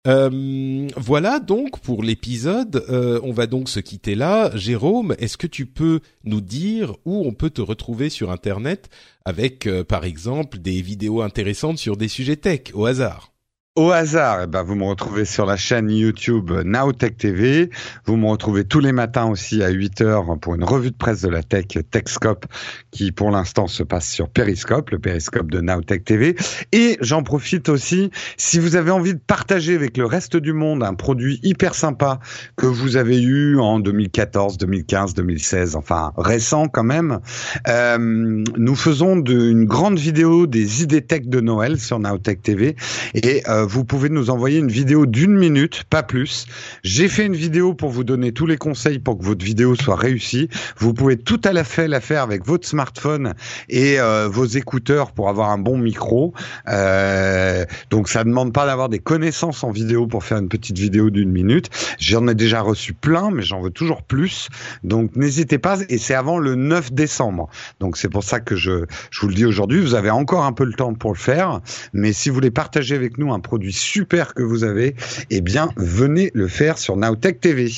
Voilà 0.05 1.39
donc 1.39 1.79
pour 1.79 2.03
l'épisode. 2.03 2.85
on 3.23 3.31
va 3.31 3.47
donc 3.47 3.69
se 3.69 3.79
quitter 3.79 4.15
là. 4.15 4.51
Jérôme, 4.55 5.15
est-ce 5.19 5.37
que 5.37 5.47
tu 5.47 5.65
peux 5.65 5.99
nous 6.23 6.41
dire 6.41 6.95
où 7.05 7.25
on 7.25 7.33
peut 7.33 7.49
te 7.49 7.61
retrouver 7.61 8.09
sur 8.09 8.31
Internet 8.31 8.89
avec, 9.25 9.67
par 9.87 10.05
exemple, 10.05 10.59
des 10.59 10.81
vidéos 10.81 11.21
intéressantes 11.21 11.77
sur 11.77 11.97
des 11.97 12.07
sujets 12.07 12.37
tech 12.37 12.71
au 12.73 12.85
hasard? 12.85 13.33
Au 13.77 13.91
hasard, 13.91 14.41
eh 14.43 14.47
ben, 14.47 14.63
vous 14.63 14.73
me 14.73 14.85
retrouvez 14.85 15.23
sur 15.23 15.45
la 15.45 15.55
chaîne 15.55 15.91
YouTube 15.91 16.51
Nowtech 16.65 17.15
TV. 17.15 17.69
Vous 18.05 18.17
me 18.17 18.25
retrouvez 18.25 18.63
tous 18.63 18.79
les 18.79 18.91
matins 18.91 19.25
aussi 19.25 19.61
à 19.61 19.69
8 19.69 20.01
heures 20.01 20.39
pour 20.41 20.55
une 20.55 20.63
revue 20.63 20.89
de 20.89 20.95
presse 20.95 21.21
de 21.21 21.29
la 21.29 21.43
tech 21.43 21.67
Techscope 21.91 22.47
qui 22.89 23.11
pour 23.11 23.29
l'instant 23.29 23.67
se 23.67 23.83
passe 23.83 24.09
sur 24.09 24.29
Periscope, 24.29 24.89
le 24.89 24.97
Periscope 24.97 25.51
de 25.51 25.61
Nowtech 25.61 26.03
TV. 26.03 26.35
Et 26.71 26.97
j'en 27.01 27.21
profite 27.21 27.69
aussi, 27.69 28.09
si 28.35 28.57
vous 28.57 28.75
avez 28.75 28.89
envie 28.89 29.13
de 29.13 29.19
partager 29.19 29.75
avec 29.75 29.95
le 29.97 30.07
reste 30.07 30.37
du 30.37 30.53
monde 30.53 30.81
un 30.81 30.95
produit 30.95 31.39
hyper 31.43 31.75
sympa 31.75 32.19
que 32.55 32.65
vous 32.65 32.97
avez 32.97 33.21
eu 33.21 33.59
en 33.59 33.79
2014, 33.79 34.57
2015, 34.57 35.13
2016, 35.13 35.75
enfin 35.75 36.13
récent 36.17 36.67
quand 36.67 36.83
même, 36.83 37.19
euh, 37.67 37.97
nous 37.99 38.75
faisons 38.75 39.17
de, 39.17 39.51
une 39.51 39.65
grande 39.65 39.99
vidéo 39.99 40.47
des 40.47 40.81
idées 40.81 41.03
tech 41.03 41.27
de 41.27 41.41
Noël 41.41 41.79
sur 41.79 41.99
Nowtech 41.99 42.41
TV 42.41 42.75
et 43.13 43.43
euh, 43.47 43.66
vous 43.67 43.83
pouvez 43.83 44.07
nous 44.07 44.29
envoyer 44.29 44.59
une 44.59 44.71
vidéo 44.71 45.05
d'une 45.05 45.35
minute, 45.35 45.83
pas 45.89 46.01
plus. 46.01 46.47
J'ai 46.83 47.09
fait 47.09 47.25
une 47.25 47.35
vidéo 47.35 47.73
pour 47.73 47.89
vous 47.89 48.05
donner 48.05 48.31
tous 48.31 48.45
les 48.45 48.55
conseils 48.55 48.97
pour 48.97 49.17
que 49.17 49.25
votre 49.25 49.43
vidéo 49.43 49.75
soit 49.75 49.97
réussie. 49.97 50.47
Vous 50.77 50.93
pouvez 50.93 51.17
tout 51.17 51.41
à 51.43 51.51
la 51.51 51.65
fait 51.65 51.89
la 51.89 51.99
faire 51.99 52.23
avec 52.23 52.45
votre 52.45 52.65
smartphone 52.65 53.33
et 53.67 53.99
euh, 53.99 54.29
vos 54.29 54.45
écouteurs 54.45 55.11
pour 55.11 55.27
avoir 55.27 55.49
un 55.49 55.57
bon 55.57 55.77
micro. 55.77 56.33
Euh, 56.69 57.65
donc 57.89 58.07
ça 58.07 58.23
ne 58.23 58.29
demande 58.29 58.53
pas 58.53 58.65
d'avoir 58.65 58.87
des 58.87 58.99
connaissances 58.99 59.65
en 59.65 59.71
vidéo 59.71 60.07
pour 60.07 60.23
faire 60.23 60.37
une 60.37 60.49
petite 60.49 60.77
vidéo 60.77 61.09
d'une 61.09 61.31
minute. 61.31 61.69
J'en 61.99 62.25
ai 62.29 62.35
déjà 62.35 62.61
reçu 62.61 62.93
plein, 62.93 63.31
mais 63.31 63.43
j'en 63.43 63.61
veux 63.61 63.71
toujours 63.71 64.01
plus. 64.01 64.47
Donc 64.85 65.17
n'hésitez 65.17 65.57
pas. 65.57 65.77
Et 65.89 65.97
c'est 65.97 66.15
avant 66.15 66.39
le 66.39 66.55
9 66.55 66.93
décembre. 66.93 67.49
Donc 67.81 67.97
c'est 67.97 68.09
pour 68.09 68.23
ça 68.23 68.39
que 68.39 68.55
je, 68.55 68.85
je 69.11 69.21
vous 69.21 69.27
le 69.27 69.35
dis 69.35 69.45
aujourd'hui. 69.45 69.81
Vous 69.81 69.95
avez 69.95 70.09
encore 70.09 70.45
un 70.45 70.53
peu 70.53 70.63
le 70.63 70.73
temps 70.73 70.93
pour 70.93 71.11
le 71.11 71.19
faire. 71.19 71.59
Mais 71.91 72.13
si 72.13 72.29
vous 72.29 72.35
voulez 72.35 72.51
partager 72.51 72.95
avec 72.95 73.17
nous 73.17 73.33
un 73.33 73.41
projet 73.41 73.56
super 73.71 74.33
que 74.33 74.43
vous 74.43 74.63
avez, 74.63 74.95
eh 75.29 75.41
bien, 75.41 75.69
venez 75.77 76.31
le 76.33 76.47
faire 76.47 76.77
sur 76.77 76.97
Nowtech 76.97 77.39
TV 77.39 77.69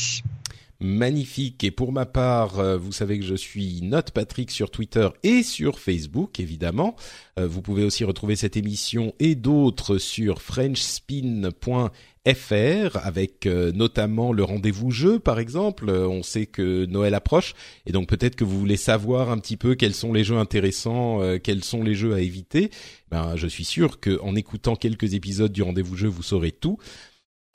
magnifique. 0.79 1.63
Et 1.63 1.71
pour 1.71 1.91
ma 1.91 2.05
part, 2.05 2.59
euh, 2.59 2.77
vous 2.77 2.91
savez 2.91 3.19
que 3.19 3.25
je 3.25 3.35
suis 3.35 3.81
Note 3.83 4.11
Patrick 4.11 4.51
sur 4.51 4.71
Twitter 4.71 5.09
et 5.23 5.43
sur 5.43 5.79
Facebook, 5.79 6.39
évidemment. 6.39 6.95
Euh, 7.37 7.47
vous 7.47 7.61
pouvez 7.61 7.83
aussi 7.83 8.03
retrouver 8.03 8.35
cette 8.35 8.57
émission 8.57 9.13
et 9.19 9.35
d'autres 9.35 9.97
sur 9.97 10.41
frenchspin.fr 10.41 11.89
avec 12.25 13.45
euh, 13.45 13.71
notamment 13.71 14.32
le 14.34 14.43
rendez-vous 14.43 14.91
jeu, 14.91 15.19
par 15.19 15.39
exemple. 15.39 15.89
on 15.89 16.23
sait 16.23 16.45
que 16.45 16.86
Noël 16.86 17.13
approche 17.13 17.53
et 17.86 17.91
donc 17.91 18.08
peut-être 18.08 18.36
que 18.36 18.43
vous 18.43 18.60
voulez 18.60 18.77
savoir 18.77 19.32
un 19.32 19.38
petit 19.38 19.58
peu 19.58 19.75
quels 19.75 19.95
sont 19.95 20.13
les 20.13 20.23
jeux 20.23 20.38
intéressants, 20.38 21.21
quels 21.43 21.63
sont 21.63 21.84
les 21.84 21.95
jeux 21.95 22.13
à 22.13 22.21
éviter. 22.21 22.69
Ben, 23.10 23.36
je 23.36 23.47
suis 23.47 23.65
sûr 23.65 23.99
qu'en 23.99 24.36
écoutant 24.36 24.75
quelques 24.75 25.13
épisodes 25.13 25.51
du 25.51 25.63
rendez-vous 25.63 25.95
jeu, 25.95 26.08
vous 26.08 26.23
saurez 26.23 26.51
tout. 26.51 26.77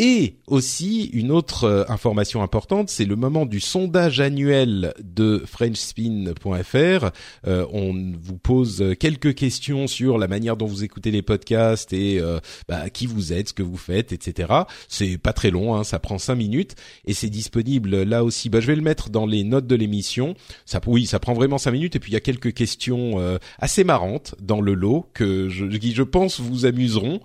Et 0.01 0.39
aussi 0.49 1.05
une 1.13 1.31
autre 1.31 1.63
euh, 1.63 1.85
information 1.87 2.43
importante, 2.43 2.91
c'est 2.91 3.05
le 3.05 3.15
moment 3.15 3.47
du 3.47 3.61
sondage 3.61 4.19
annuel 4.19 4.93
de 5.01 5.41
FrenchSpin.fr. 5.47 7.11
Euh, 7.47 7.65
on 7.73 8.13
vous 8.21 8.37
pose 8.37 8.97
quelques 8.99 9.37
questions 9.37 9.87
sur 9.87 10.19
la 10.19 10.27
manière 10.27 10.57
dont 10.57 10.67
vous 10.67 10.83
écoutez 10.83 11.13
les 11.13 11.23
podcasts 11.23 11.93
et 11.93 12.19
euh, 12.19 12.41
bah, 12.69 12.91
qui 12.91 13.07
vous 13.07 13.33
êtes, 13.33 13.51
ce 13.51 13.55
que 13.55 13.63
vous 13.63 13.77
faites, 13.77 14.11
etc. 14.11 14.53
C'est 14.89 15.17
pas 15.17 15.33
très 15.33 15.53
long, 15.53 15.77
hein, 15.77 15.85
ça 15.85 16.01
prend 16.01 16.19
cinq 16.19 16.35
minutes 16.35 16.75
et 17.05 17.15
c'est 17.15 17.31
disponible 17.31 18.03
là 18.03 18.25
aussi. 18.25 18.51
Bah, 18.51 18.59
je 18.59 18.67
vais 18.67 18.77
le 18.77 18.83
mettre 18.83 19.11
dans 19.11 19.27
les 19.27 19.45
notes 19.45 19.69
de 19.69 19.77
l'émission. 19.77 20.35
Ça, 20.67 20.81
oui, 20.89 21.07
ça 21.07 21.21
prend 21.21 21.35
vraiment 21.35 21.59
cinq 21.59 21.71
minutes 21.71 21.95
et 21.95 22.01
puis 22.01 22.11
il 22.11 22.15
y 22.15 22.19
a 22.19 22.21
quelques 22.21 22.53
questions 22.53 23.39
assez 23.61 23.85
marrantes 23.85 24.35
dans 24.41 24.61
le 24.61 24.75
lot 24.75 25.09
que 25.15 25.49
je, 25.49 25.67
qui 25.67 25.95
je 25.95 26.03
pense 26.03 26.41
vous 26.41 26.67
amuseront. 26.67 27.21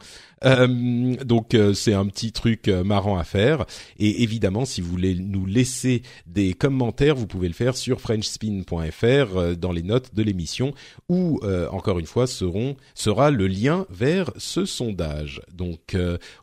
Euh, 0.45 1.15
donc 1.23 1.53
euh, 1.53 1.73
c'est 1.73 1.93
un 1.93 2.05
petit 2.05 2.31
truc 2.31 2.67
euh, 2.67 2.83
marrant 2.83 3.17
à 3.17 3.23
faire. 3.23 3.65
Et 3.97 4.23
évidemment, 4.23 4.65
si 4.65 4.81
vous 4.81 4.89
voulez 4.89 5.15
nous 5.15 5.45
laisser 5.45 6.01
des 6.25 6.53
commentaires, 6.53 7.15
vous 7.15 7.27
pouvez 7.27 7.47
le 7.47 7.53
faire 7.53 7.75
sur 7.75 8.01
frenchspin.fr 8.01 9.57
dans 9.57 9.71
les 9.71 9.83
notes 9.83 10.15
de 10.15 10.23
l'émission, 10.23 10.73
où 11.07 11.39
encore 11.71 11.99
une 11.99 12.05
fois 12.05 12.27
seront 12.27 12.75
sera 12.93 13.31
le 13.31 13.47
lien 13.47 13.85
vers 13.89 14.31
ce 14.37 14.65
sondage. 14.65 15.41
Donc 15.53 15.95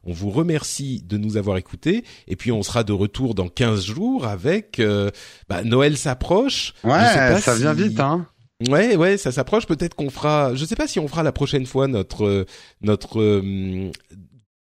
on 0.04 0.12
vous 0.12 0.30
remercie 0.30 1.02
de 1.02 1.16
nous 1.16 1.36
avoir 1.36 1.56
écoutés, 1.56 2.04
et 2.28 2.36
puis 2.36 2.52
on 2.52 2.62
sera 2.62 2.84
de 2.84 2.92
retour 2.92 3.34
dans 3.34 3.48
15 3.48 3.84
jours 3.84 4.26
avec 4.26 4.80
bah, 5.48 5.64
Noël 5.64 5.96
s'approche. 5.96 6.74
Ouais, 6.84 7.40
ça 7.40 7.54
vient 7.54 7.72
vite, 7.72 8.00
hein. 8.00 8.26
Ouais, 8.68 8.96
ouais, 8.96 9.16
ça 9.18 9.32
s'approche. 9.32 9.66
Peut-être 9.66 9.94
qu'on 9.94 10.10
fera. 10.10 10.54
Je 10.54 10.64
sais 10.64 10.76
pas 10.76 10.86
si 10.86 10.98
on 10.98 11.08
fera 11.08 11.22
la 11.22 11.32
prochaine 11.32 11.66
fois 11.66 11.88
notre 11.88 12.46
notre 12.80 13.20
euh, 13.20 13.90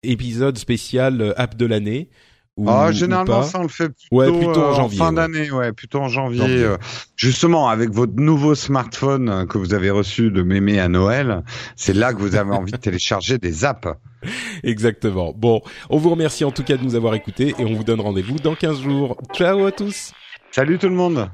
épisode 0.04 0.58
spécial 0.58 1.22
euh, 1.22 1.40
app 1.40 1.56
de 1.56 1.66
l'année. 1.66 2.10
Ou, 2.58 2.70
ah, 2.70 2.92
généralement, 2.92 3.44
ça 3.44 3.60
on 3.60 3.64
le 3.64 3.70
fait 3.70 3.90
plutôt, 3.90 4.16
ouais, 4.16 4.28
plutôt 4.28 4.62
en, 4.62 4.72
euh, 4.72 4.76
janvier, 4.76 4.98
fin 4.98 5.14
d'année, 5.14 5.50
ouais, 5.52 5.72
plutôt 5.72 6.00
en 6.00 6.10
janvier. 6.10 6.68
justement, 7.16 7.70
avec 7.70 7.92
votre 7.92 8.14
nouveau 8.18 8.56
smartphone 8.56 9.48
que 9.48 9.58
vous 9.58 9.74
avez 9.74 9.90
reçu 9.90 10.32
de 10.32 10.44
mémé 10.44 10.78
à 10.80 10.90
Noël, 10.90 11.44
c'est 11.78 11.94
là 11.94 12.14
que 12.14 12.20
vous 12.20 12.36
avez 12.36 12.52
envie 12.52 12.74
de 12.74 12.78
télécharger 12.78 13.38
des 13.38 13.64
apps. 13.64 13.88
Exactement. 14.64 15.34
Bon, 15.36 15.62
on 15.90 15.98
vous 15.98 16.10
remercie 16.10 16.44
en 16.44 16.52
tout 16.52 16.64
cas 16.64 16.76
de 16.76 16.84
nous 16.84 16.96
avoir 16.96 17.16
écoutés 17.16 17.56
et 17.58 17.64
on 17.64 17.74
vous 17.74 17.86
donne 17.86 18.02
rendez-vous 18.02 18.38
dans 18.38 18.56
15 18.56 18.82
jours. 18.82 19.18
Ciao 19.34 19.66
à 19.66 19.72
tous. 19.72 20.12
Salut 20.52 20.78
tout 20.78 20.90
le 20.90 20.96
monde. 20.96 21.30